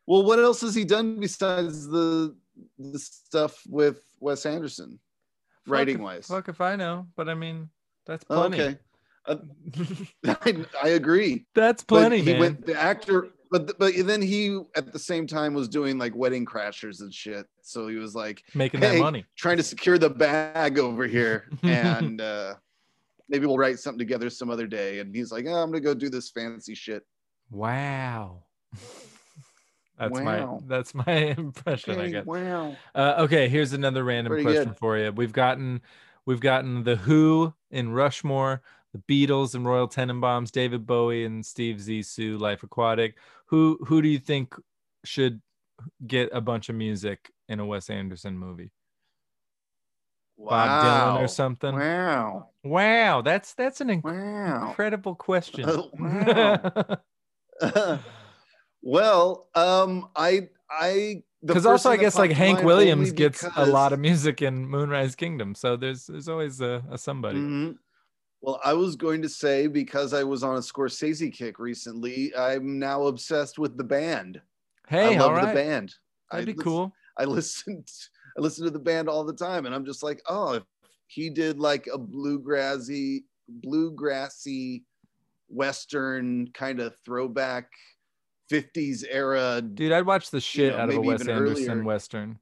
[0.07, 2.35] Well, what else has he done besides the
[2.79, 4.99] the stuff with Wes Anderson?
[5.67, 6.27] Writing wise.
[6.27, 7.69] Fuck if I know, but I mean,
[8.05, 8.61] that's Oh, plenty.
[8.61, 8.77] okay.
[9.25, 9.37] Uh,
[10.45, 11.45] I, I agree.
[11.55, 12.39] that's But plenty, he man.
[12.39, 16.45] went the actor but but then he at the same time was doing like wedding
[16.45, 17.45] crashers and shit.
[17.61, 19.25] So he was like Making Hey, that money.
[19.37, 22.55] trying to secure the bag over here and uh
[23.29, 25.93] maybe we'll write something together some other day and he's like oh, i'm gonna go
[25.93, 27.03] do this fancy shit
[27.51, 28.43] Wow.
[29.97, 30.23] That's Wow.
[30.23, 32.25] my that's my impression, I Okay, guess.
[32.25, 34.77] wow Uh, okay, here's another random Pretty question good.
[34.77, 35.11] for you.
[35.11, 35.81] We've gotten
[36.25, 38.61] we've gotten the Who in Rushmore,
[38.93, 43.17] the Beatles and Royal Tenenbaums, David Bowie and Steve Zissou, Life Aquatic.
[43.47, 44.55] Who who do you think
[45.05, 45.41] should
[46.05, 48.71] get a bunch of music in a Wes Anderson movie?
[50.37, 51.75] Bob Dylan or something?
[51.75, 55.65] wow Wow, that's that's an inc- wow incredible question.
[55.69, 55.89] Oh,
[57.61, 57.99] wow.
[58.85, 63.99] well um i i Because also, I guess like Hank Williams gets a lot of
[63.99, 67.39] music in Moonrise Kingdom, so there's there's always a, a somebody.
[67.39, 67.77] Mhm.
[68.41, 72.77] Well, I was going to say because I was on a Scorsese kick recently, I'm
[72.79, 74.39] now obsessed with the band.
[74.87, 75.93] Hey, I love right, the band.
[76.31, 76.93] that'd I be lis- cool.
[77.17, 77.89] I listened
[78.37, 80.63] I listen to the band all the time and I'm just like, oh, if
[81.07, 83.23] he did like a bluegrassy
[83.65, 84.83] bluegrassy
[85.47, 87.69] western kind of throwback
[88.51, 89.61] 50s era.
[89.61, 91.83] Dude, I'd watch the shit know, out of a Wes Anderson earlier.
[91.83, 92.39] western.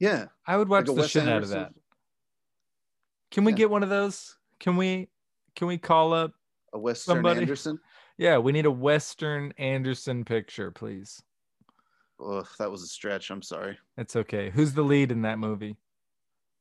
[0.00, 0.26] Yeah.
[0.46, 1.72] I would watch like the Wes shit out of that.
[3.30, 3.58] Can we Yeah.
[3.58, 4.36] get one of those?
[4.60, 5.08] Can we
[5.56, 6.32] can we call up?
[6.72, 7.78] A western Somebody- Anderson.
[8.16, 11.22] Yeah, we need a Western Anderson picture, please.
[12.24, 13.30] Ugh, that was a stretch.
[13.30, 13.76] I'm sorry.
[13.96, 14.50] It's okay.
[14.50, 15.76] Who's the lead in that movie?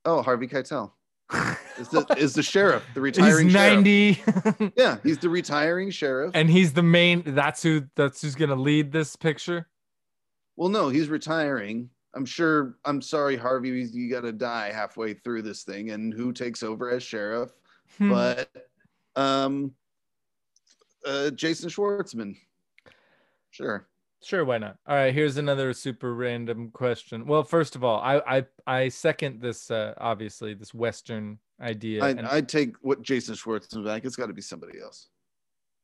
[0.05, 0.91] Oh, Harvey Keitel
[1.77, 3.83] is the is the sheriff, the He's retiring sheriff.
[3.83, 6.31] 90 Yeah, he's the retiring sheriff.
[6.33, 9.67] and he's the main that's who that's who's going to lead this picture.
[10.55, 11.89] Well, no, he's retiring.
[12.15, 12.77] I'm sure.
[12.85, 13.69] I'm sorry, Harvey.
[13.91, 17.49] You got to die halfway through this thing, and who takes over as sheriff?
[17.97, 18.09] Hmm.
[18.11, 18.51] But,
[19.15, 19.71] um,
[21.05, 22.35] uh, Jason Schwartzman.
[23.49, 23.87] Sure.
[24.23, 24.77] Sure, why not?
[24.87, 27.25] All right, here's another super random question.
[27.25, 32.03] Well, first of all, I I, I second this uh obviously this western idea.
[32.03, 34.05] I, and, I'd take what Jason Schwartzman back.
[34.05, 35.09] It's got to be somebody else.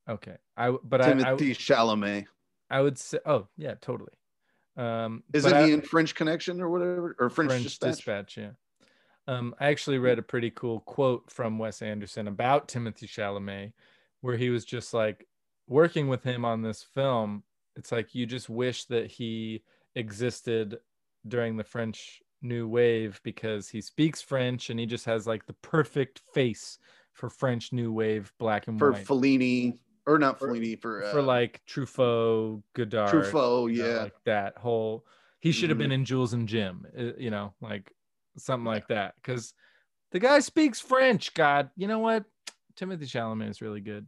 [0.10, 0.38] okay.
[0.58, 2.26] I but I, I Timothée Chalamet.
[2.70, 4.14] I would say oh, yeah, totally.
[4.78, 7.90] Um Isn't but I- in French Connection or whatever, or French, French Dispatch?
[7.90, 8.52] Dispatch, yeah.
[9.28, 13.74] Um, I actually read a pretty cool quote from Wes Anderson about Timothée Chalamet,
[14.22, 15.28] where he was just like
[15.68, 17.44] working with him on this film.
[17.80, 19.64] It's like you just wish that he
[19.96, 20.78] existed
[21.28, 25.54] during the French New Wave because he speaks French and he just has like the
[25.54, 26.78] perfect face
[27.14, 29.08] for French New Wave black and for white.
[29.08, 33.72] For Fellini or not Fellini for uh, for like Truffaut, Godard, Truffaut.
[33.74, 35.06] you know, Yeah, like that whole.
[35.40, 35.80] He should have Mhm.
[35.80, 37.94] been in Jules and Jim, uh, you know, like
[38.38, 39.16] something like that.
[39.16, 39.54] Because
[40.12, 41.34] the guy speaks French.
[41.34, 42.26] God, you know what?
[42.76, 44.06] Timothée Chalamet is really good.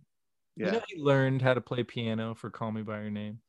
[0.57, 3.39] yeah, You know, he learned how to play piano for "Call Me by Your Name."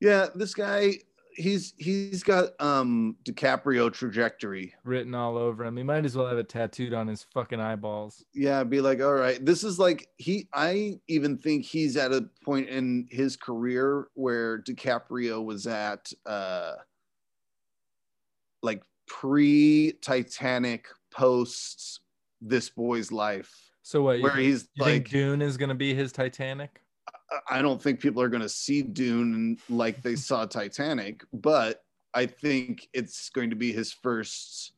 [0.00, 0.26] Yeah.
[0.34, 0.94] This guy,
[1.34, 4.74] he's he's got um DiCaprio trajectory.
[4.84, 5.76] written all over him.
[5.76, 8.24] He might as well have it tattooed on his fucking eyeballs.
[8.34, 10.48] Yeah, be like, all right, this is like he.
[10.52, 16.74] I even think he's at a point in his career where DiCaprio was at, uh
[18.62, 22.00] like pre Titanic, post
[22.40, 24.20] This Boy's Life, So what?
[24.20, 26.82] Where think, he's like, think Dune is gonna be his Titanic?
[27.48, 31.82] I- don't think people are going to see Dune like they saw Titanic, but
[32.14, 34.72] I think it's going to be his first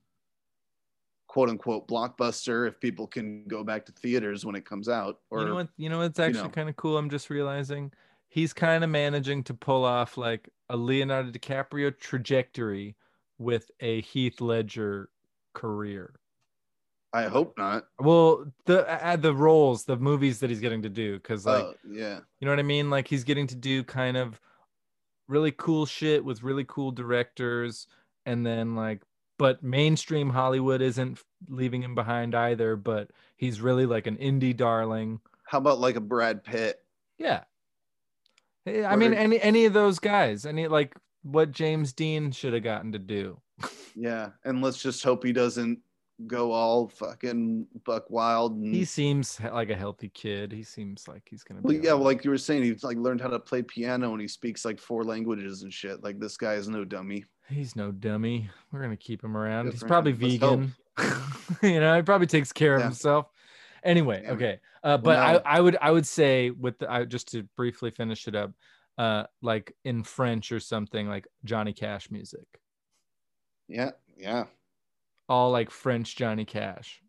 [1.29, 5.21] quote unquote blockbuster if people can go back to theaters when it comes out.
[5.31, 5.69] Or you know what?
[5.79, 6.49] You know what's actually know.
[6.51, 6.99] kind of cool.
[6.99, 7.91] I'm just realizing
[8.29, 12.97] he's kind of managing to pull off like a Leonardo DiCaprio trajectory
[13.39, 15.09] with a Heath Ledger
[15.55, 16.15] career.
[17.13, 17.85] I hope not.
[17.99, 21.75] Well, the uh, the roles, the movies that he's getting to do, because like Oh,
[21.89, 22.21] yeah.
[22.41, 22.89] You know what I mean?
[22.91, 24.41] Like he's getting to do kind of
[25.29, 27.87] really cool shit with really cool directors
[28.27, 29.03] and then like
[29.39, 35.21] but mainstream Hollywood isn't leaving him behind either, but he's really like an indie darling.
[35.45, 36.79] How about like a Brad Pitt?
[37.19, 37.43] Yeah.
[38.65, 42.63] Hey, I mean any any of those guys, any like what James Dean should have
[42.63, 43.41] gotten to do.
[43.95, 44.31] Yeah.
[44.47, 45.79] And let's just hope he doesn't
[46.27, 48.57] go all fucking buck wild.
[48.57, 50.53] And, He seems like a healthy kid.
[50.53, 52.97] He seems like he's gonna be well, yeah, well, like you were saying, he's like
[52.97, 56.03] learned how to play piano and he speaks like four languages and shit.
[56.03, 57.25] Like this guy is no dummy.
[57.49, 58.49] He's no dummy.
[58.71, 59.67] We're gonna keep him around.
[59.67, 60.19] Good He's probably him.
[60.19, 60.75] Vegan.
[61.63, 63.27] you know, he probably takes care of himself.
[63.85, 64.61] Anyway, okay.
[64.85, 67.91] Uh, but now- I, I would I would say with the, I, just to briefly
[67.91, 68.53] finish it up,
[68.99, 72.47] uh, like in French or something like Johnny Cash music,
[73.69, 73.91] Yeah.
[74.17, 74.45] Yeah.
[75.33, 77.01] All like French Johnny Cash.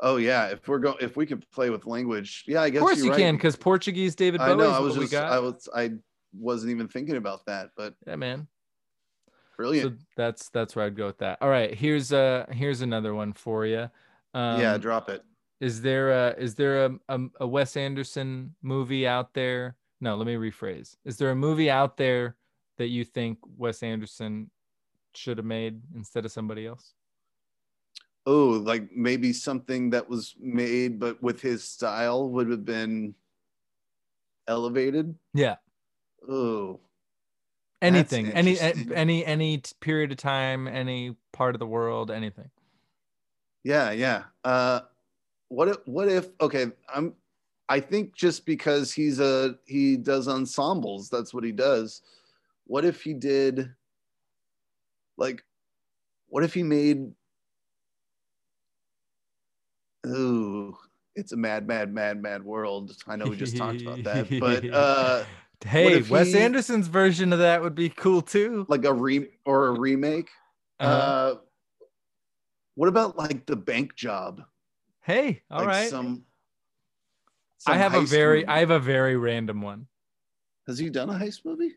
[0.00, 2.86] Oh yeah, if we're going, if we could play with language, yeah, I guess Of
[2.86, 3.18] course you right.
[3.18, 4.70] can, because Portuguese David I Bowie know.
[4.70, 5.14] is I was just.
[5.14, 5.90] I was, I
[6.32, 8.46] wasn't even thinking about that, but yeah, man.
[9.56, 9.98] brilliant.
[9.98, 11.38] So that's that's where I'd go with that.
[11.40, 13.90] All right, here's uh here's another one for you.
[14.34, 15.24] Um, yeah, drop it.
[15.60, 19.74] Is there a is there a, a a Wes Anderson movie out there?
[20.00, 20.94] No, let me rephrase.
[21.04, 22.36] Is there a movie out there
[22.76, 24.48] that you think Wes Anderson
[25.16, 26.94] should have made instead of somebody else?
[28.26, 33.14] Oh, like maybe something that was made, but with his style would have been
[34.46, 35.14] elevated.
[35.34, 35.56] Yeah,
[36.28, 36.80] Oh,
[37.80, 42.50] anything, any any any period of time, any part of the world, anything.
[43.64, 44.24] yeah, yeah.
[44.44, 44.80] Uh,
[45.48, 45.76] what if?
[45.86, 46.28] What if?
[46.40, 47.14] Okay, I'm.
[47.70, 52.02] I think just because he's a he does ensembles, that's what he does.
[52.66, 53.70] What if he did?
[55.16, 55.42] Like,
[56.28, 57.12] what if he made?
[60.08, 60.76] Ooh,
[61.14, 62.96] it's a mad, mad, mad, mad world.
[63.06, 65.24] I know we just talked about that, but uh,
[65.64, 68.64] hey, Wes he- Anderson's version of that would be cool too.
[68.68, 70.28] like a re or a remake.
[70.80, 70.92] Uh-huh.
[70.92, 71.34] Uh,
[72.76, 74.42] what about like the bank job?
[75.00, 75.90] hey, all like right.
[75.90, 76.22] Some,
[77.66, 78.46] I have a very movie.
[78.46, 79.88] I have a very random one.
[80.68, 81.72] Has he done a heist movie?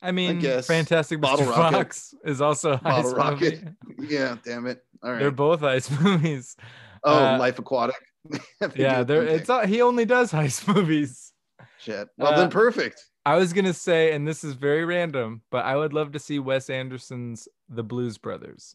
[0.00, 0.66] I mean, guess.
[0.66, 1.20] Fantastic Mr.
[1.20, 1.76] Bottle Rocket.
[1.76, 3.64] Fox is also a Bottle heist Rocket.
[3.84, 4.14] movie.
[4.14, 4.82] Yeah, damn it.
[5.02, 5.18] All right.
[5.18, 6.56] They're both heist movies.
[7.04, 7.96] Oh, uh, Life Aquatic.
[8.74, 9.34] Yeah, okay.
[9.36, 11.32] it's he only does heist movies.
[11.78, 12.08] shit.
[12.18, 13.04] Well, uh, then perfect.
[13.24, 16.38] I was gonna say, and this is very random, but I would love to see
[16.38, 18.74] Wes Anderson's The Blues Brothers.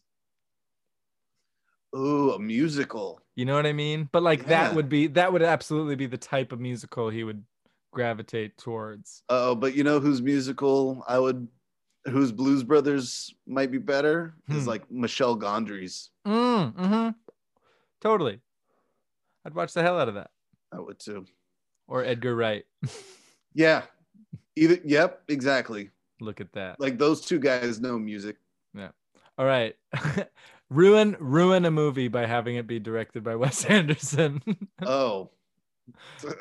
[1.94, 3.20] Ooh, a musical.
[3.36, 4.08] You know what I mean?
[4.12, 7.44] But like that would be that would absolutely be the type of musical he would
[7.92, 9.22] gravitate towards.
[9.28, 11.46] Oh, but you know whose musical I would,
[12.06, 14.68] whose Blues Brothers might be better is Hmm.
[14.70, 16.10] like Michel Gondry's.
[16.26, 17.08] Mm, hmm
[18.02, 18.40] Totally.
[19.44, 20.30] I'd watch the hell out of that.
[20.72, 21.24] I would too.
[21.88, 22.64] Or Edgar Wright.
[23.54, 23.82] Yeah.
[24.56, 24.78] Either.
[24.82, 25.24] Yep.
[25.28, 25.90] Exactly.
[26.22, 26.80] Look at that.
[26.80, 28.36] Like those two guys know music.
[28.74, 28.88] Yeah.
[29.36, 29.76] All right.
[30.70, 34.40] ruin ruin a movie by having it be directed by Wes Anderson.
[34.80, 35.28] Oh.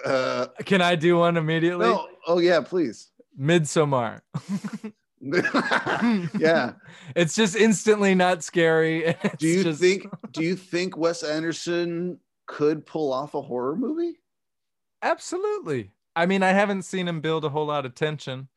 [0.06, 1.88] Uh, Can I do one immediately?
[1.88, 2.08] no.
[2.28, 3.10] Oh yeah, please.
[3.38, 4.22] Midsommar.
[6.38, 6.74] yeah.
[7.16, 9.06] It's just instantly not scary.
[9.24, 10.08] It's Do you just- think?
[10.32, 14.20] Do you think Wes Anderson could pull off a horror movie?
[15.02, 15.92] Absolutely.
[16.16, 18.50] I mean, I haven't seen him build a whole lot of tension,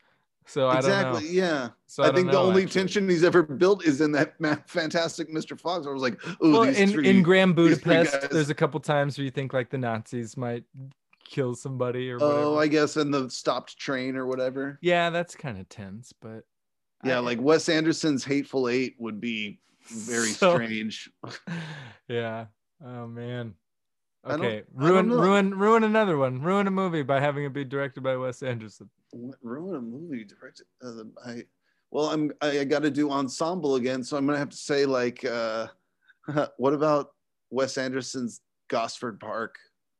[0.46, 1.10] so I don't know.
[1.10, 1.30] exactly.
[1.30, 1.68] Yeah.
[1.86, 2.80] So I, don't think the only actually.
[2.80, 4.34] tension he's ever built is in that
[4.68, 5.58] fantastic Mr.
[5.58, 5.84] Fox.
[5.86, 9.16] Where I was like, "Ooh, Well, in, three." in Grand Budapest, there's a couple times
[9.16, 10.64] where you think like the Nazis might
[11.24, 12.42] kill somebody or oh, whatever.
[12.46, 14.78] Oh, I guess in the stopped train or whatever.
[14.82, 16.44] yeah, that's kind of tense, but
[17.04, 21.10] Yeah, I- like Wes Anderson's Hateful Eight would be very So- strange.
[22.08, 22.46] yeah.
[22.84, 23.54] Oh man.
[24.26, 26.40] Okay, ruin ruin ruin another one.
[26.40, 28.88] Ruin a movie by having it be directed by Wes Anderson.
[29.42, 30.64] Ruin a movie directed.
[30.82, 31.42] Uh, I
[31.90, 34.86] well, I'm I, I got to do ensemble again, so I'm gonna have to say
[34.86, 35.66] like, uh,
[36.56, 37.10] what about
[37.50, 39.56] Wes Anderson's Gosford Park?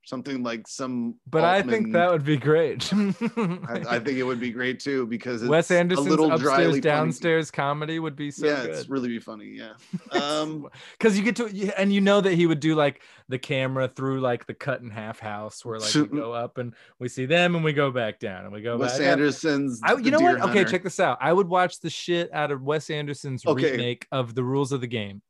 [0.07, 1.14] Something like some.
[1.26, 2.92] But I think that would be great.
[2.92, 6.42] I, I think it would be great too because it's Wes Anderson's a little upstairs
[6.42, 6.80] dryly funny.
[6.82, 8.70] downstairs comedy would be so yeah, good.
[8.74, 9.46] it's really be funny.
[9.46, 9.72] Yeah.
[10.11, 13.88] Um, because you get to and you know that he would do like the camera
[13.88, 17.24] through like the cut in half house where like we go up and we see
[17.26, 19.09] them and we go back down and we go Wes back.
[19.09, 19.80] Anderson's.
[19.82, 20.40] I, you know what?
[20.42, 21.18] Okay, check this out.
[21.20, 23.72] I would watch the shit out of Wes Anderson's Okay.
[23.72, 25.22] remake of The Rules of the Game.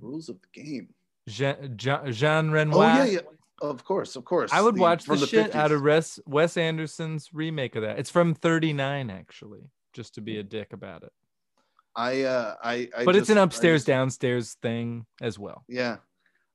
[0.00, 0.88] Rules of the game.
[1.28, 2.84] Jean, Jean, Jean Renoir.
[2.84, 3.18] Oh yeah, yeah.
[3.62, 4.52] Of course, of course.
[4.52, 7.98] I would The- watch the, from shit out of Res, Wes Anderson's remake of that.
[7.98, 11.12] It's from 39 actually, just to be a dick about it.
[11.94, 15.64] I uh I, I but it's an upstairs just- downstairs thing as well.
[15.68, 15.96] Yeah.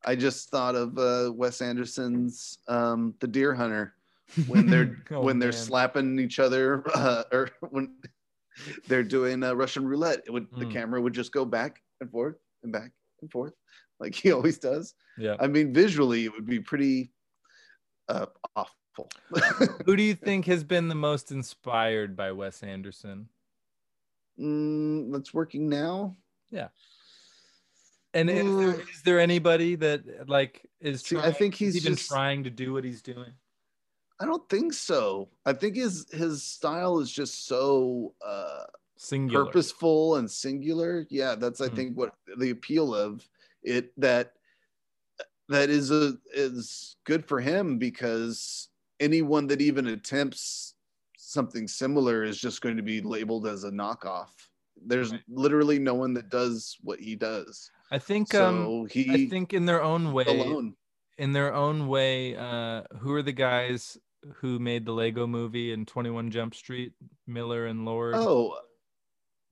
[0.06, 3.96] I just thought of uh Wes Anderson's um The Deer Hunter
[4.48, 5.58] when they're Oh, when they're man.
[5.60, 7.96] slapping each other uh, or when
[8.88, 10.22] they're doing uh, Russian roulette.
[10.28, 10.72] It would the Mm.
[10.74, 12.92] camera would just go back and forth and back
[13.22, 13.54] and forth
[14.02, 14.96] like he always does.
[15.18, 15.36] Yeah.
[15.40, 17.12] I mean visually it would be pretty
[18.10, 18.26] uh
[18.56, 19.10] awful.
[19.86, 23.30] Who do you think has been the most inspired by Wes Anderson?
[24.40, 26.16] mm, that's working now.
[26.50, 26.70] Yeah.
[28.14, 28.90] And is there, Mm.
[28.94, 32.74] is there anybody that like is See, I think he's even just- trying to do
[32.74, 33.32] what he's doing?
[34.20, 35.30] I don't think so.
[35.46, 38.64] I think his his style is just so uh
[38.98, 39.46] Singular.
[39.46, 41.76] purposeful and singular yeah that's i Hmm.
[41.76, 43.28] think what the appeal of
[43.64, 44.34] it that
[45.50, 50.76] that is a is good for him because anyone that even attempts
[51.18, 54.30] something similar is just going to be labeled as a knockoff
[54.86, 55.22] there's Right.
[55.30, 59.54] literally no one that does what he does I think so um he I think
[59.54, 60.76] in their own way alone
[61.18, 63.98] in their own way, uh who are the guys
[64.36, 66.94] who made the Lego movie and 21 Jump Street,
[67.28, 68.16] Miller and Lord?
[68.16, 68.58] oh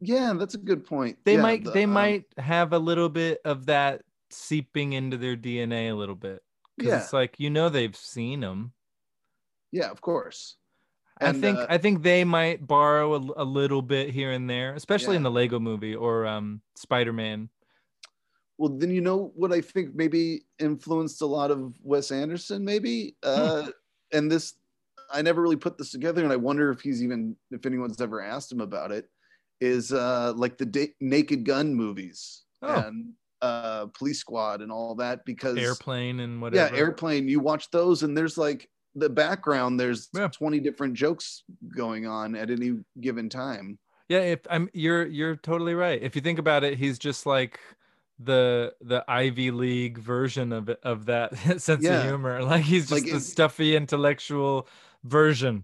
[0.02, 3.10] yeah that's a good point they Yeah, might the, they um, might have a little
[3.10, 6.44] bit of that seeping into their DNA a little bit.
[6.78, 8.74] 'Cause yeah it's like you know they've seen them.
[9.72, 10.58] yeah of course
[11.22, 14.74] I think uh, I think they might borrow a, a little bit here and there,
[14.74, 17.50] especially in the Lego movie or um Spider-Man.
[18.58, 23.16] well then you know what i think maybe influenced a lot of wes anderson maybe
[23.24, 23.70] uh
[24.12, 24.56] and this
[25.12, 28.22] i never really put this together and i wonder if he's even if anyone's ever
[28.22, 29.10] asked him about it
[29.62, 32.76] is uh like the da- naked gun movies Oh.
[32.88, 36.74] and uh police squad and all that because Airplane and whatever.
[36.74, 40.28] yeah airplane you watch those and there's like the background there's Yeah.
[40.28, 41.44] 20 different jokes
[41.76, 43.78] going on at any given time
[44.10, 46.02] Yeah, if I'm you're you're totally right.
[46.02, 47.60] If you think about it, he's just like
[48.18, 52.00] the the Ivy League version of of that sense Yeah.
[52.00, 52.42] of humor.
[52.44, 54.68] Like he's just Like the it- stuffy intellectual
[55.04, 55.64] version.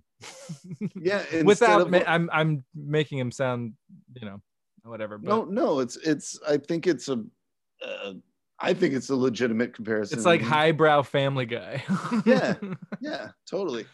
[0.95, 3.73] Yeah Without of- I'm I'm making him sound,
[4.13, 4.41] you know,
[4.83, 5.17] whatever.
[5.17, 7.23] But no no it's it's i think it's a
[7.85, 8.13] uh,
[8.59, 11.83] i think it's a legitimate comparison it's like highbrow family guy.
[12.25, 12.55] Yeah.
[13.01, 13.85] yeah totally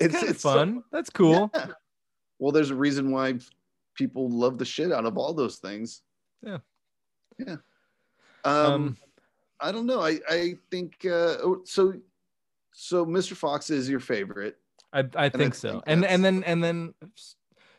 [0.00, 0.84] it's, of fun.
[0.92, 1.50] That's cool.
[1.54, 1.68] yeah.
[2.38, 3.34] well there's a reason why
[3.94, 6.02] people love the shit out of all those things
[6.42, 6.58] Yeah.
[7.38, 7.56] yeah
[8.44, 8.96] um, Um,
[9.60, 11.94] i don't know i i think uh oh, so
[12.72, 14.56] so mr fox is your favorite
[14.92, 15.82] I I think so.
[15.86, 16.94] and and then and then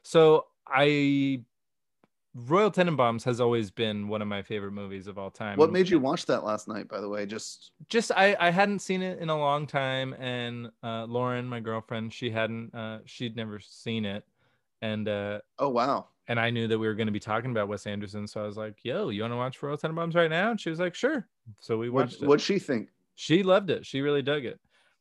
[0.03, 1.43] so I
[2.36, 5.57] Royal Tenenbaums has always been one of my favorite movies of all time.
[5.57, 8.80] what made you watch that last night by the way just just I I hadn't
[8.80, 13.36] seen it in a long time and uh Lauren, my girlfriend, she hadn't uh she'd
[13.36, 14.24] never seen it.
[14.82, 17.68] And uh oh wow and I knew that we were going to be talking about
[17.68, 20.51] Wes Anderson, so I was like, "Yo, you want to watch Royal Tenenbaums right now?"
[20.51, 21.28] And she was like, "Sure."
[21.60, 22.28] So we what watched it.
[22.28, 23.84] what'd she think She loved it.
[23.86, 24.60] She really dug it.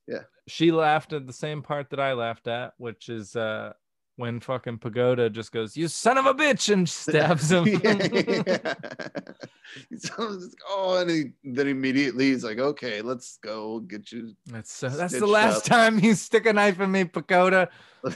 [0.08, 0.22] Yeah.
[0.46, 3.74] She laughed at the same part that I laughed at, which is uh
[4.18, 7.66] when fucking Pagoda just goes, "You son of a bitch," and stabs him.
[7.66, 8.74] Yeah.
[9.98, 14.88] So oh, and he, then immediately he's like, "Okay, let's go get you." That's so,
[14.88, 15.64] that's the last up.
[15.64, 17.68] time you stick a knife in me, Pagoda.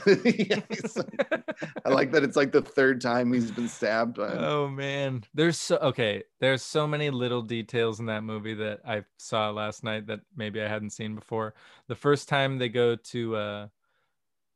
[0.07, 0.61] Yeah,
[0.95, 4.17] like- I like that it's like the third time he's been stabbed.
[4.17, 6.23] By oh man, there's so okay.
[6.39, 10.59] There's so many little details in that movie that I saw last night that maybe
[10.59, 11.53] I hadn't seen before.
[11.87, 13.67] The first time they go to uh,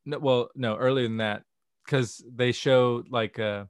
[0.08, 1.43] no, well, no, earlier than that,
[1.86, 3.66] because they show like uh,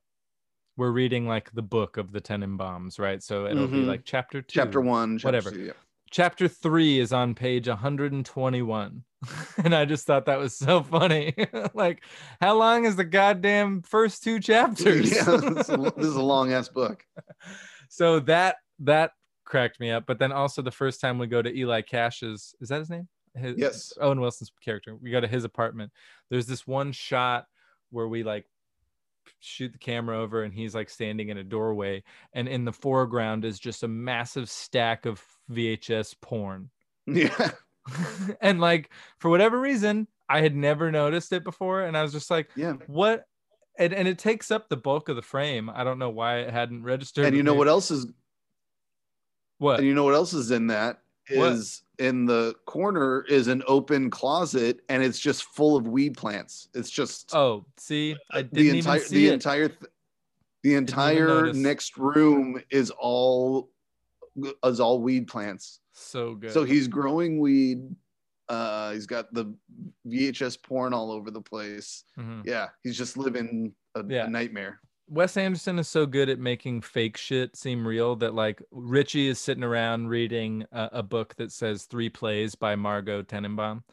[0.77, 3.21] we're reading like the book of the Tenenbaums, right?
[3.21, 3.87] So it'll be Mhm.
[3.87, 5.51] like chapter two, chapter one, chapter whatever.
[5.51, 5.71] two, yeah.
[6.11, 9.03] chapter three is on page 121
[9.65, 11.33] and i just thought that was so funny
[11.73, 12.01] like
[12.39, 16.21] how long is the goddamn first two chapters yeah, this, is a, this is a
[16.21, 17.03] long ass book.
[17.89, 19.11] so that that
[19.43, 22.69] cracked me up but then also the first time we go to eli cash's is
[22.69, 23.07] that his name
[23.37, 23.93] his, Yes.
[24.01, 24.95] owen wilson's character.
[24.95, 25.91] We go to his apartment.
[26.29, 27.45] There's this one shot
[27.91, 28.45] where we like
[29.39, 32.01] shoot the camera over and he's like standing in a doorway
[32.33, 35.21] and in the foreground is just a massive stack of
[35.51, 36.69] vhs porn.
[37.05, 37.51] Yeah,
[38.41, 42.29] and like for whatever reason i had never noticed it before and i was just
[42.29, 42.73] like yeah.
[42.87, 43.25] what?
[43.79, 45.69] And, and it takes up the bulk of the frame.
[45.69, 47.59] I don't know why it hadn't registered And you know me.
[47.59, 48.07] what else is
[49.59, 49.77] what?
[49.79, 50.99] and you know what else is in that
[51.31, 51.53] What?
[51.53, 56.69] is in the corner is an open closet and it's just full of weed plants.
[56.73, 59.91] It's just oh see i didn't the entire even see the it entire th-
[60.63, 63.69] the entire next room is all
[64.63, 65.79] is all weed plants.
[65.93, 67.95] so good So he's growing weed.
[68.49, 69.53] Uh, he's got the
[70.07, 72.03] VHS porn all over the place.
[72.17, 72.43] Mhm.
[72.45, 74.25] Yeah, he's just living a, Yeah.
[74.25, 74.79] a nightmare.
[75.09, 79.39] Wes Anderson is so good at making fake shit seem real that like Richie is
[79.39, 83.83] sitting around reading a, a book that says three plays by Margot Tenenbaum.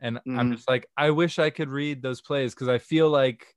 [0.00, 0.56] And I'm Mhm.
[0.56, 3.54] just like, I wish I could read those plays because I feel like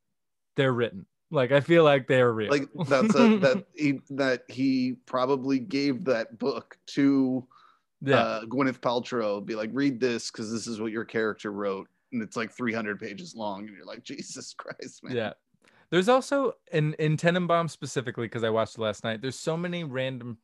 [0.55, 1.05] they're written.
[1.31, 2.51] Like I feel like they're real.
[2.51, 7.47] Like that's a that he that he probably gave that book to
[8.01, 8.17] yeah.
[8.17, 9.45] uh, Gwyneth Paltrow.
[9.45, 12.99] Be like, read this because this is what your character wrote, and it's like 300
[12.99, 15.15] pages long, and you're like, Jesus Christ, man.
[15.15, 15.33] Yeah.
[15.91, 19.21] There's also in in Tenenbaum specifically because I watched it last night.
[19.21, 20.37] There's so many random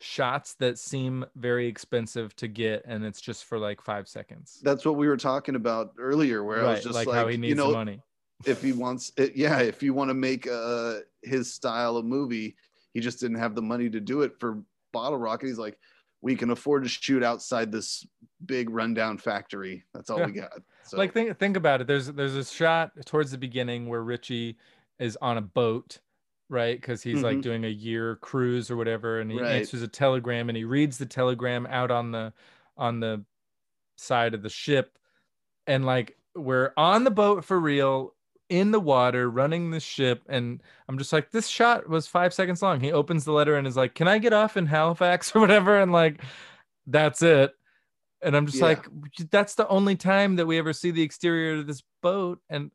[0.00, 4.60] shots that seem very expensive to get, and it's just for like five seconds.
[4.62, 7.36] That's what we were talking about earlier, where I was just like, like, how he
[7.36, 8.00] needs you know, money.
[8.46, 12.56] if he wants it yeah if you want to make uh his style of movie
[12.92, 14.60] he just didn't have the money to do it for
[14.92, 15.78] bottle rocket he's like
[16.22, 18.04] we can afford to shoot outside this
[18.46, 21.86] big rundown factory that's all we got so like think think about it.
[21.86, 24.56] There's there's a shot towards the beginning where Richie
[24.98, 26.00] is on a boat,
[26.48, 26.80] right?
[26.80, 27.42] Because he's like Mhm.
[27.42, 29.52] doing a year cruise or whatever, and he Right.
[29.56, 32.32] answers a telegram and he reads the telegram out on the
[32.76, 33.24] on the
[33.96, 34.98] side of the ship,
[35.66, 38.14] and like we're on the boat for real
[38.48, 42.60] in the water running the ship and i'm just like this shot was five seconds
[42.60, 45.40] long he opens the letter and is like can i get off in halifax or
[45.40, 46.22] whatever and like
[46.86, 47.54] that's it
[48.22, 48.66] and i'm just Yeah.
[48.66, 48.86] like
[49.30, 52.70] that's the only time that we ever see the exterior of this boat and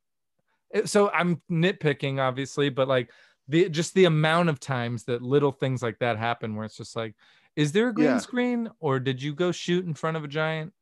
[0.86, 3.12] so i'm nitpicking obviously but like
[3.48, 6.96] the just the amount of times that little things like that happen where it's just
[6.96, 7.16] like
[7.56, 8.18] is there a green Yeah.
[8.18, 10.74] screen or did you go shoot in front of a giant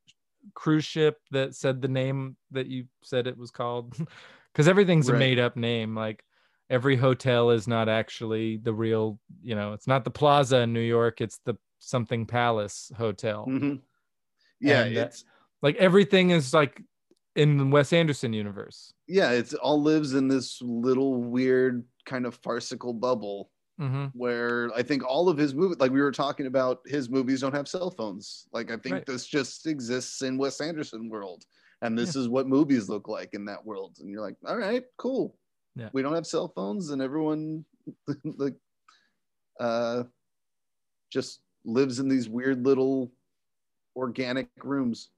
[0.53, 3.95] cruise ship that said the name that you said it was called
[4.53, 6.23] because everything's a made up name like
[6.69, 10.79] every hotel is not actually the real you know it's not the plaza in new
[10.79, 13.81] york it's the something palace hotel Mhm.
[14.59, 15.25] yeah And, uh, it's
[15.61, 16.81] like everything is like
[17.35, 22.35] in the wes anderson universe yeah it's all lives in this little weird kind of
[22.35, 26.79] farcical bubble hmm where I think all of his movies, like we were talking about,
[26.85, 28.47] his movies don't have cell phones.
[28.53, 29.05] Like I think Right.
[29.05, 31.43] this just exists in Wes Anderson world,
[31.81, 33.97] and this is what movies look like in that world.
[33.99, 35.37] And you're like, all right, cool.
[35.75, 35.89] Yeah.
[35.91, 37.65] We don't have cell phones, and everyone
[38.23, 38.55] like
[39.59, 40.03] uh
[41.11, 43.11] just lives in these weird little
[43.97, 45.09] organic rooms.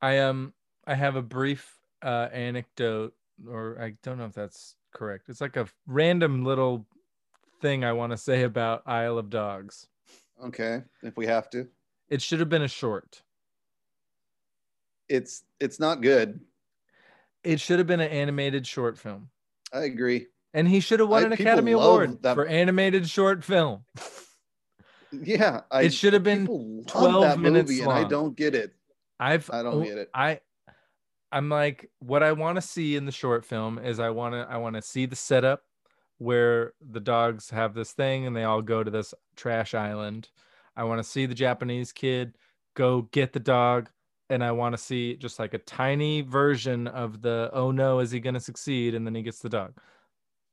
[0.00, 0.54] i um
[0.86, 3.14] i have a brief uh anecdote
[3.48, 6.86] or i don't know if that's correct it's like a random little
[7.60, 9.86] thing i want to say about isle of dogs
[10.44, 11.68] Okay, if we have to,
[12.08, 13.22] it should have been a short
[15.08, 16.40] it's it's not good.
[17.44, 19.28] it should have been an animated short film
[19.72, 20.26] I agree.
[20.52, 23.84] and he should have won I- an academy award that- for animated short film
[25.12, 26.46] Yeah, I, It should have been
[26.88, 28.74] 12 that minutes movie, and I don't get it.
[29.20, 30.10] I've I don't get it.
[30.12, 30.40] I
[31.34, 34.46] I'm like what I want to see in the short film is I want to
[34.48, 35.62] I want to see the setup
[36.18, 40.28] where the dogs have this thing and they all go to this trash island.
[40.76, 42.36] I want to see the Japanese kid
[42.74, 43.90] go get the dog
[44.30, 48.12] and I want to see just like a tiny version of the oh no is
[48.12, 49.76] he going to succeed and then he gets the dog.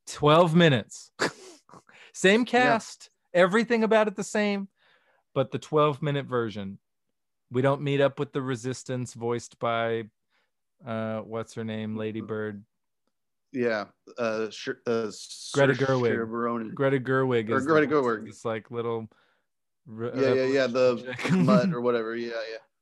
[0.07, 1.11] 12 minutes.
[2.13, 4.67] Same cast, everything about it the same,
[5.35, 6.79] but the 12 minute version.
[7.51, 10.05] We don't meet up with the resistance voiced by
[10.85, 11.95] uh what's her name?
[11.95, 12.63] Lady Bird.
[13.53, 13.85] Yeah,
[14.17, 15.11] uh, sh- uh
[15.53, 16.73] Greta Gerwig.
[16.73, 18.27] Greta Gerwig Or is the Greta Gerwig.
[18.27, 19.09] It's like little
[19.87, 20.67] Yeah, yeah, yeah.
[20.67, 22.15] The mutt or whatever.
[22.15, 22.31] Yeah,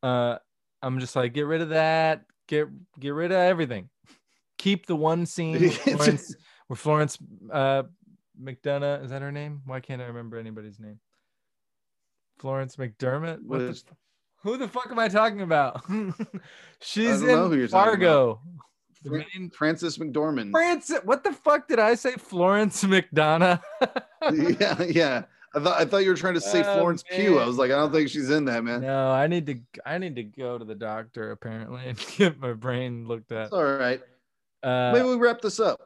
[0.04, 0.10] yeah.
[0.10, 0.38] uh
[0.82, 2.26] I'm just like get rid of that.
[2.48, 2.68] Get
[3.00, 3.90] get rid of everything.
[4.58, 6.36] Keep the one scene where Florence,
[6.68, 7.18] where Florence
[7.52, 7.84] uh
[8.42, 9.62] McDonough is that her name?
[9.66, 11.00] Why can't I remember anybody's name?
[12.38, 13.42] Florence McDermott.
[13.42, 13.86] What the Was-
[14.44, 15.84] Who the fuck am I talking about?
[16.82, 18.42] She's don't know who in Fargo.
[19.06, 20.52] Fran- main Frances McDormand.
[20.52, 21.00] Frances.
[21.04, 22.14] What the fuck did I say?
[22.14, 23.62] Florence McDonough.
[24.60, 25.24] yeah, yeah.
[25.56, 27.40] I thought I thought you were trying to say Oh, Florence Pugh.
[27.40, 28.82] I was like, I don't think she's in that, man.
[28.82, 29.60] no, I need to.
[29.86, 33.46] I need to go to the doctor apparently and get my brain looked at.
[33.46, 34.02] It's all right.
[34.62, 35.80] Uh, Maybe we wrap this up.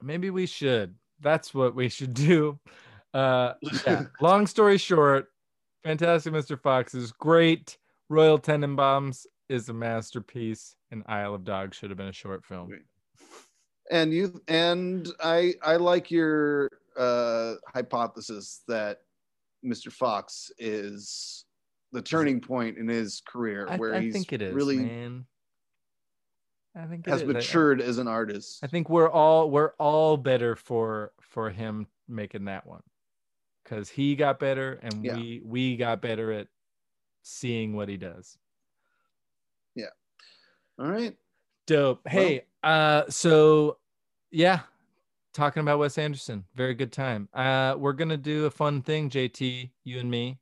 [0.00, 0.94] maybe we should.
[1.20, 2.58] That's what we should do.
[3.12, 3.54] Uh,
[3.86, 4.04] yeah.
[4.20, 5.28] Long story short,
[5.84, 6.58] Fantastic Mr.
[6.60, 7.76] Fox is great.
[8.08, 12.70] Royal Tenenbaums is a masterpiece, and Isle of Dogs should have been a short film.
[13.90, 18.98] And you and I I like your uh hypothesis that
[19.64, 19.90] Mr.
[19.92, 21.44] Fox is
[21.92, 25.26] the turning point in his career I, where I he's think it is, really man.
[26.74, 27.28] I think it has is.
[27.28, 28.60] I- I- matured as an artist.
[28.62, 32.82] I think we're all we're all better for for him making that one
[33.64, 35.16] because he got better and Yeah.
[35.16, 36.48] we we got better at
[37.22, 38.36] seeing what he does.
[39.74, 39.86] Yeah.
[40.78, 41.16] All right.
[41.66, 42.06] Dope.
[42.08, 43.78] Hey, uh, so
[44.30, 44.60] yeah,
[45.32, 47.28] talking about Wes Anderson, very good time.
[47.32, 50.38] Uh, we're gonna do a fun thing, JT, you and me.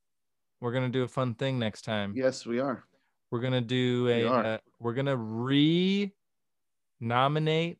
[0.60, 2.14] We're gonna do a fun thing next time.
[2.16, 2.84] Yes, we are.
[3.30, 4.28] We're gonna do We a.
[4.28, 4.44] are.
[4.44, 6.12] Uh, we're gonna re-nominate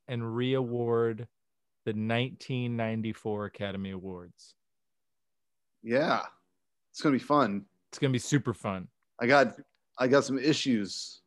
[0.09, 1.27] and re-award
[1.87, 4.55] the 1994 Academy Awards.
[5.83, 6.23] Yeah.
[6.93, 7.65] It's gonna be fun.
[7.91, 8.89] It's gonna be super fun.
[9.21, 9.55] I got
[9.99, 11.21] I got some issues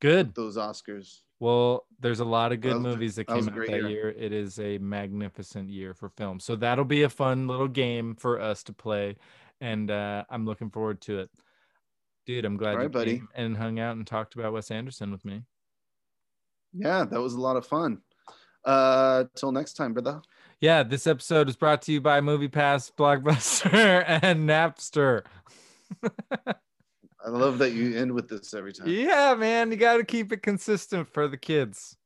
[0.00, 0.28] Good.
[0.28, 1.20] with those Oscars.
[1.40, 3.88] Well, there's a lot of good That movies that that came out that year.
[3.88, 4.08] year.
[4.16, 6.40] It is a magnificent year for film.
[6.40, 9.16] So that'll be a fun little game for us to play.
[9.60, 11.30] And uh, I'm looking forward to it.
[12.26, 13.22] Dude, I'm glad All you right, buddy.
[13.34, 15.42] and hung out and talked about Wes Anderson with me.
[16.72, 17.98] Yeah, that was a lot of fun.
[18.64, 20.22] Uh till next time, brother.
[20.60, 25.24] Yeah, this episode is brought to you by MoviePass, Blockbuster, and Napster.
[27.24, 28.88] I love that you end with this every time.
[28.88, 31.96] yeah, man, you got to keep it consistent for the kids.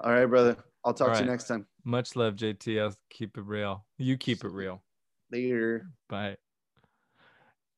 [0.00, 0.56] All right, brother.
[0.84, 1.66] I'll talk All to you next time.
[1.84, 2.80] Much love, JT.
[2.82, 3.84] I'll keep it real.
[3.98, 4.82] You keep it real.
[5.30, 5.86] Later.
[6.08, 6.36] Bye.